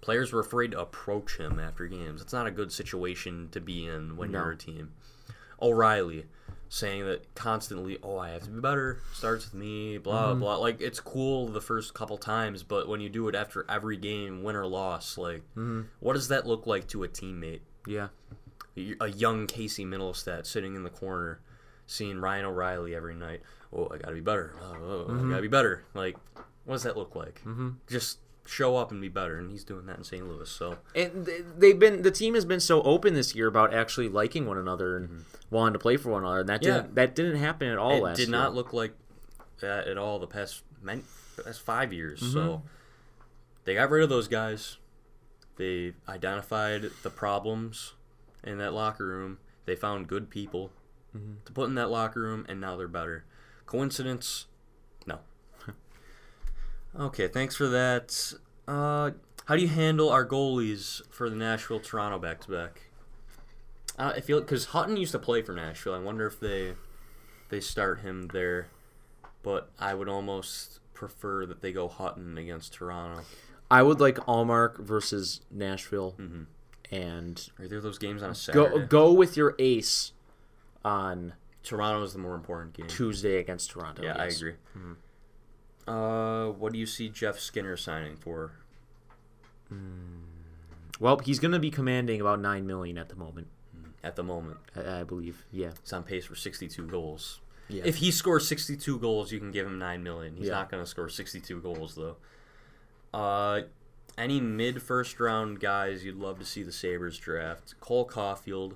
[0.01, 2.23] players were afraid to approach him after games.
[2.23, 4.41] It's not a good situation to be in when No.
[4.43, 4.93] you're a team.
[5.61, 6.25] O'Reilly
[6.71, 10.57] saying that constantly, "Oh, I have to be better." Starts with me, blah blah.
[10.57, 14.43] Like it's cool the first couple times, but when you do it after every game,
[14.43, 15.43] win or loss, like
[16.01, 17.61] what does that look like to a teammate?
[17.87, 18.09] Yeah.
[19.01, 21.41] a young Casey Mittelstadt sitting in the corner,
[21.91, 23.43] seeing Ryan O'Reilly every night.
[23.73, 24.55] Oh, I gotta be better.
[24.63, 25.41] Oh, oh, I gotta mm-hmm.
[25.43, 25.85] be better.
[25.93, 26.17] Like,
[26.65, 27.41] what does that look like?
[27.45, 27.71] Mm-hmm.
[27.89, 30.27] Just show up and be better, and he's doing that in St.
[30.27, 30.49] Louis.
[30.49, 31.29] So And
[31.59, 34.97] they've been the team has been so open this year about actually liking one another
[34.97, 35.21] and mm-hmm.
[35.51, 36.75] wanting to play for one another, and that Yeah.
[36.75, 38.01] didn't that didn't happen at all last year.
[38.01, 38.39] it last did year.
[38.39, 38.95] not look like
[39.61, 41.03] that at all the past many,
[41.45, 42.21] past five years.
[42.21, 42.67] So mm-hmm.
[43.65, 44.79] they got rid of those guys.
[45.57, 47.95] They identified the problems
[48.45, 49.39] in that locker room.
[49.67, 50.71] They found good people
[51.13, 53.25] to put in that locker room, and now they're better.
[53.67, 54.47] Coincidence?
[55.07, 55.19] No.
[56.99, 58.35] okay, thanks for that.
[58.67, 59.13] Uh,
[59.47, 62.83] how do you handle our goalies for the Nashville Toronto back to back?
[63.99, 65.95] I feel because Hutton used to play for Nashville.
[65.95, 66.75] I wonder if they
[67.51, 68.69] they start him there,
[69.43, 73.25] but I would almost prefer that they go Hutton against Toronto.
[73.71, 76.95] I would like Ullmark versus Nashville, Mm-hmm.
[76.95, 78.79] and Are there those games on a Saturday?
[78.79, 80.13] go go with your ace
[80.85, 82.87] on Toronto is the more important game.
[82.87, 84.03] Tuesday against Toronto.
[84.03, 84.35] yeah, yes.
[84.35, 84.55] I agree.
[85.87, 88.53] Uh, what do you see Jeff Skinner signing for?
[90.99, 93.47] Well, he's going to be commanding about nine million at the moment,
[94.05, 95.45] At the moment, I, I believe.
[95.53, 95.71] Yeah.
[95.83, 97.41] he's on pace for 62 goals.
[97.69, 97.83] Yeah.
[97.87, 100.37] If he scores 62 goals, you can give him 9 million.
[100.37, 100.55] He's Yeah.
[100.55, 102.17] not going to score 62 goals though.
[103.13, 103.63] Uh
[104.19, 107.75] any mid first round guys you'd love to see the Sabres draft?
[107.81, 108.75] Cole Caufield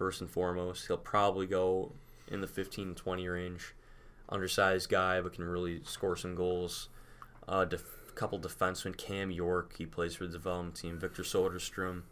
[0.00, 0.86] first and foremost.
[0.86, 1.92] He'll probably go
[2.26, 3.74] in the 15 20 range.
[4.30, 6.88] Undersized guy but can really score some goals.
[7.46, 10.98] Uh def- couple defensemen, Cam York, he plays for the development team.
[10.98, 12.02] Victor Soderstrom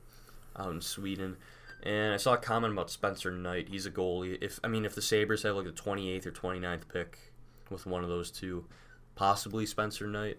[0.55, 1.39] out in Sweden.
[1.82, 3.68] And I saw a comment about Spencer Knight.
[3.70, 4.36] He's a goalie.
[4.43, 7.32] If I mean, if the Sabres have like the 28th or 29th pick
[7.70, 8.66] with one of those two,
[9.14, 10.36] possibly Spencer Knight.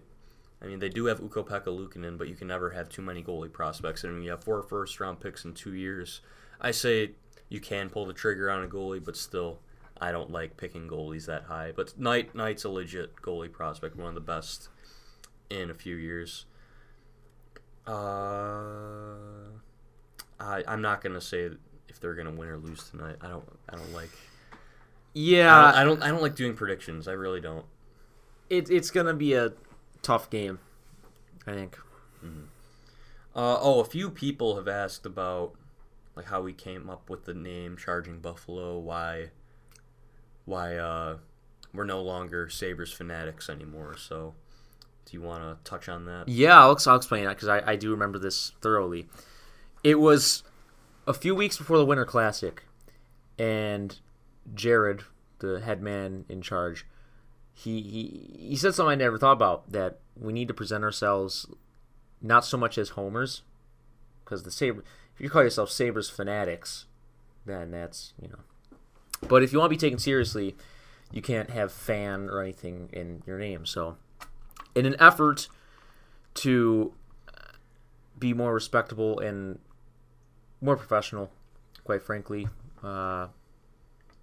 [0.62, 3.24] I mean, they do have Ukko Pekka Luukkonen, but you can never have too many
[3.24, 4.04] goalie prospects.
[4.04, 6.20] And when you have four first round picks in two years,
[6.60, 7.12] I say
[7.50, 9.58] you can pull the trigger on a goalie, but still,
[10.00, 11.72] I don't like picking goalies that high.
[11.76, 14.68] But Knight, Knight's a legit goalie prospect, one of the best
[15.50, 16.46] in a few years.
[17.86, 19.50] Uh,
[20.38, 21.50] I I'm not gonna say
[21.88, 23.16] if they're gonna win or lose tonight.
[23.20, 24.10] I don't I don't like
[25.12, 27.08] Yeah, I, don't, I don't I don't like doing predictions.
[27.08, 27.64] I really don't.
[28.48, 29.52] it, it's going to be a
[30.02, 30.58] tough game,
[31.46, 31.78] I think.
[33.34, 35.52] Uh, oh, a few people have asked about
[36.20, 38.78] like how we came up with the name Charging Buffalo.
[38.78, 39.30] Why
[40.44, 41.16] why uh,
[41.72, 43.96] we're no longer Sabres fanatics anymore.
[43.96, 44.34] So,
[45.06, 46.28] do you want to touch on that?
[46.28, 49.08] Yeah, I'll, I'll explain that because I, I do remember this thoroughly.
[49.82, 50.42] It was
[51.06, 52.64] a few weeks before the Winter Classic,
[53.38, 53.98] and
[54.54, 55.04] Jared,
[55.38, 56.84] the head man in charge,
[57.54, 61.46] he, he he said something I never thought about that we need to present ourselves
[62.20, 63.40] not so much as homers,
[64.22, 64.84] because the Sabre,
[65.20, 66.86] if you call yourself Sabres fanatics,
[67.44, 68.38] then that's you know.
[69.28, 70.56] But if you want to be taken seriously,
[71.12, 73.66] you can't have fan or anything in your name.
[73.66, 73.98] So,
[74.74, 75.48] in an effort
[76.36, 76.94] to
[78.18, 79.58] be more respectable and
[80.62, 81.30] more professional,
[81.84, 82.48] quite frankly,
[82.82, 83.26] uh,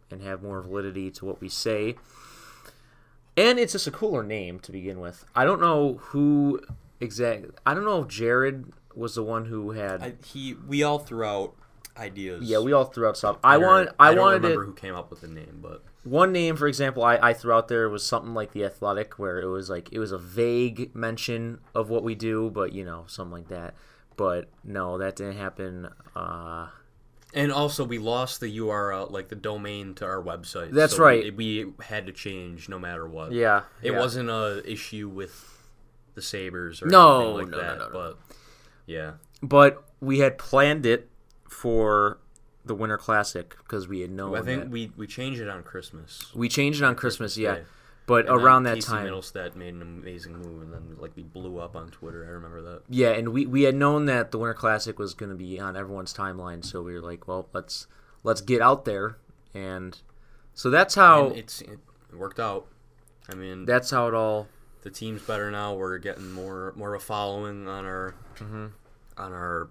[0.10, 1.96] and have more validity to what we say.
[3.38, 5.26] And it's just a cooler name to begin with.
[5.36, 6.60] I don't know who
[7.00, 7.52] exactly.
[7.68, 10.02] I don't know if Jared was the one who had.
[10.02, 11.56] I, he we all threw out
[11.98, 12.44] ideas.
[12.44, 13.38] yeah, we all threw out stuff.
[13.44, 13.90] I don't- want.
[14.00, 17.04] I, don't wanted remember who came up with the name, but one name, for example,
[17.04, 20.00] I, I threw out there was something like the Athletic, where it was like it
[20.00, 23.74] was a vague mention of what we do, but you know, something like that.
[24.16, 25.90] But no, that didn't happen.
[26.16, 26.70] Uh,
[27.36, 30.72] And also, we lost the URL, like the domain to our website.
[30.72, 31.36] That's so right.
[31.36, 33.32] We, we had to change no matter what.
[33.32, 34.00] yeah, It yeah.
[34.00, 35.36] wasn't a issue with
[36.16, 37.78] the Sabres or No, anything like no, no, that.
[37.78, 37.92] no, no.
[37.94, 38.18] But
[38.88, 39.14] yeah,
[39.44, 41.10] but we had planned it
[41.48, 42.18] for
[42.66, 44.36] the Winter Classic because we had known.
[44.36, 46.34] I think we we changed it on Christmas.
[46.34, 47.56] we changed it on Christmas, yeah.
[47.56, 47.64] Day.
[48.08, 51.24] But And around that Casey time, Mittelstadt made an amazing move, and then like we
[51.24, 52.26] blew up on Twitter.
[52.26, 52.84] I remember that.
[52.90, 55.76] Yeah, and we, we had known that the Winter Classic was going to be on
[55.76, 57.86] everyone's timeline, so we were like, well, let's
[58.24, 59.18] let's get out there,
[59.54, 60.02] and
[60.54, 61.80] so that's how And it's it
[62.14, 62.68] worked out.
[63.30, 64.48] I mean, that's how it all.
[64.88, 65.74] The team's better now.
[65.74, 68.68] We're getting more more of a following on our Mm-hmm.
[69.18, 69.70] on our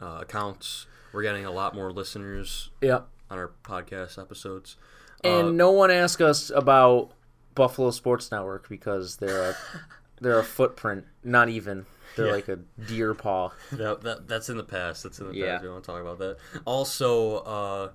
[0.00, 0.86] uh, accounts.
[1.12, 4.76] We're getting a lot more listeners Yeah, on our podcast episodes.
[5.24, 7.12] and Uh, no one asked us about
[7.54, 9.56] Buffalo Sports Network because they're a
[10.20, 11.86] they're a footprint, not even
[12.16, 12.32] they're Yeah.
[12.32, 13.50] like a deer paw.
[13.72, 15.02] that, that that's in the past.
[15.02, 15.52] That's in the Yeah.
[15.52, 15.62] past.
[15.62, 16.36] We don't want to talk about that.
[16.66, 17.90] Also, uh,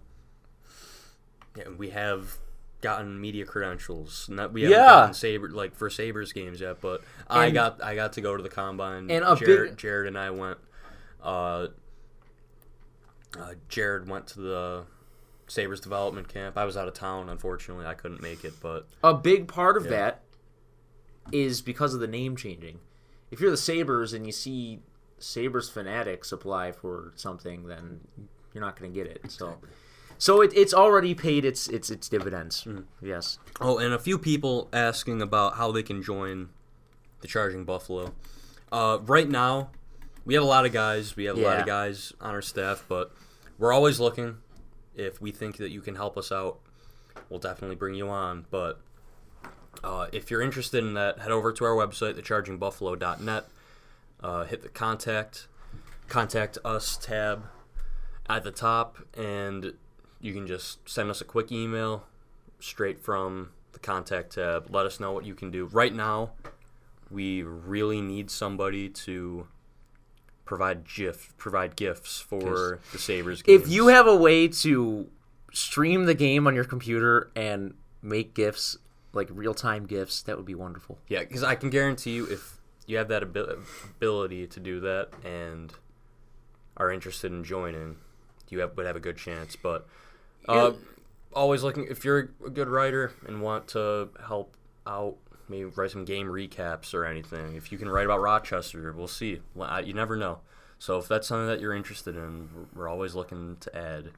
[1.56, 2.38] yeah, we have
[2.82, 4.28] gotten media credentials.
[4.30, 4.86] Not we haven't Yeah.
[4.86, 8.44] gotten Sabre like for Sabres games yet, but I got I got to go to
[8.44, 9.10] the combine.
[9.12, 10.58] And Jared, big- Jared and I went.
[11.22, 11.68] Uh,
[13.38, 14.84] uh, Jared went to the
[15.48, 16.58] Sabres development camp.
[16.58, 17.86] I was out of town, unfortunately.
[17.86, 19.92] I couldn't make it, but A big part of Yeah.
[19.92, 20.24] that
[21.32, 22.80] is because of the name changing.
[23.30, 24.82] If you're the Sabres and you see
[25.20, 28.02] Sabres fanatics apply for something, then
[28.54, 29.32] you're not going to get it.
[29.32, 29.60] So,
[30.22, 32.64] so it, it's already paid its its its dividends.
[32.66, 32.84] Mm.
[33.02, 33.40] Yes.
[33.60, 36.50] Oh, and a few people asking about how they can join
[37.22, 38.14] the Charging Buffalo.
[38.72, 39.72] Uh, right now,
[40.24, 41.16] we have a lot of guys.
[41.16, 43.12] We have a lot of guys on our staff, but
[43.58, 44.38] we're always looking.
[44.96, 46.60] If we think that you can help us out,
[47.28, 48.46] we'll definitely bring you on.
[48.52, 48.80] But
[49.84, 53.46] uh, if you're interested in that, head over to our website, thechargingbuffalo.net.
[54.22, 55.48] Uh, hit the contact,
[56.08, 57.46] contact us tab
[58.30, 59.74] at the top, and
[60.22, 62.04] you can just send us a quick email
[62.60, 64.68] straight from the contact tab.
[64.70, 65.66] Let us know what you can do.
[65.66, 66.32] Right now,
[67.10, 69.48] we really need somebody to
[70.46, 73.64] provide gif provide gifts for the Sabres games.
[73.64, 75.10] If you have a way to
[75.54, 78.78] stream the game on your computer and make gifts,
[79.14, 80.98] like real time gifts, that would be wonderful.
[81.08, 83.58] Yeah, because I can guarantee you, if you have that abil-
[83.98, 85.74] ability to do that and
[86.78, 87.98] are interested in joining,
[88.50, 89.56] you have, would have a good chance.
[89.56, 89.88] But
[90.48, 90.74] uh,
[91.34, 95.18] always looking, if you're a good writer and want to help out,
[95.48, 97.56] maybe write some game recaps or anything.
[97.56, 99.42] If you can write about Rochester, we'll see.
[99.56, 100.40] You never know.
[100.80, 104.12] So if that's something that you're interested in, we're always looking to add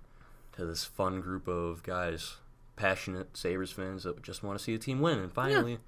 [0.53, 2.37] to this fun group of guys,
[2.75, 5.19] passionate Sabres fans that just want to see a team win.
[5.19, 5.79] And finally,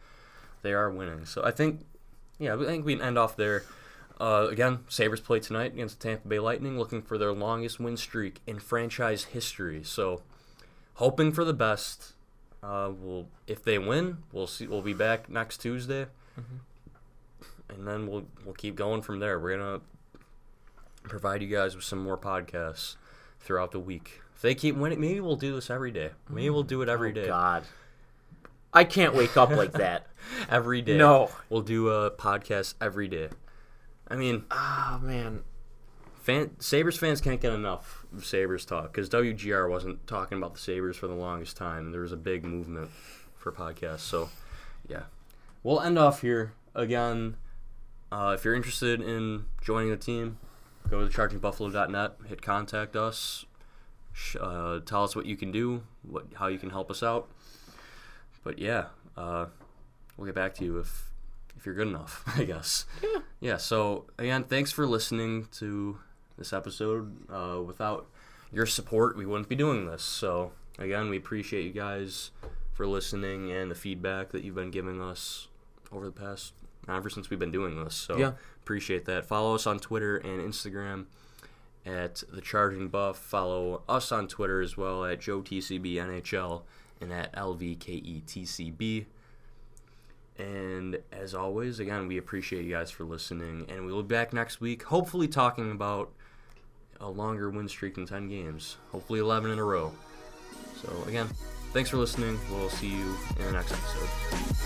[0.64, 1.26] they are winning.
[1.26, 1.86] So I think,
[2.40, 3.64] yeah, I think we can end off there.
[4.20, 7.98] Uh, again, Sabres play tonight against the Tampa Bay Lightning, looking for their longest win
[7.98, 9.84] streak in franchise history.
[9.84, 10.22] So,
[10.96, 12.14] hoping for the best.
[12.64, 14.68] Uh, we'll if they win, we'll see.
[14.68, 16.08] We'll be back next Tuesday,
[17.70, 19.40] and then we'll we'll keep going from there.
[19.40, 19.82] We're gonna
[21.04, 22.96] provide you guys with some more podcasts
[23.40, 24.22] throughout the week.
[24.36, 26.12] If they keep winning, maybe we'll do this every day.
[26.30, 27.26] Maybe we'll do it every day.
[27.26, 27.64] Oh, God.
[28.74, 30.08] I can't wake up like that.
[30.50, 30.98] Every day.
[30.98, 31.30] No.
[31.50, 33.30] We'll do a podcast every day.
[34.08, 35.44] I mean, Oh man.
[36.22, 40.60] fan, Sabres fans can't get enough of Sabres talk because WGR wasn't talking about the
[40.60, 41.92] Sabres for the longest time.
[41.92, 42.90] There was a big movement
[43.38, 44.00] for podcasts.
[44.02, 44.30] So,
[44.88, 45.04] yeah.
[45.64, 46.54] We'll end off here.
[46.76, 47.38] Again,
[48.12, 50.38] uh, if you're interested in joining the team,
[50.90, 53.46] go to chargingbuffalo.net, hit contact us,
[54.14, 57.28] sh- uh, tell us what you can do, what how you can help us out.
[58.44, 58.88] But yeah,
[59.18, 59.48] uh,
[60.18, 61.05] we'll get back to you if
[61.66, 62.86] if you're good enough, I guess.
[63.02, 63.20] Yeah.
[63.40, 63.58] Yeah.
[63.58, 65.98] So again, thanks for listening to
[66.38, 67.12] this episode.
[67.28, 68.06] Uh, without
[68.54, 70.04] your support, we wouldn't be doing this.
[70.04, 72.30] So again, we appreciate you guys
[72.74, 75.48] for listening and the feedback that you've been giving us
[75.92, 76.54] over the past
[76.88, 77.96] ever since we've been doing this.
[77.96, 78.34] So Yeah.
[78.62, 79.26] appreciate that.
[79.26, 81.06] Follow us on Twitter and Instagram
[81.84, 83.18] at the Charging Buff.
[83.18, 86.62] Follow us on Twitter as well at Joe TCB NHL
[87.02, 89.06] and at LVKETCB.
[90.38, 93.66] And as always, again, we appreciate you guys for listening.
[93.70, 96.12] And we'll be back next week, hopefully talking about
[97.00, 99.92] a longer win streak than 10 games, hopefully 11 in a row.
[100.82, 101.28] So, again,
[101.74, 102.40] thanks for listening.
[102.52, 104.10] We'll see you in the next episode.
[104.32, 104.66] We'll.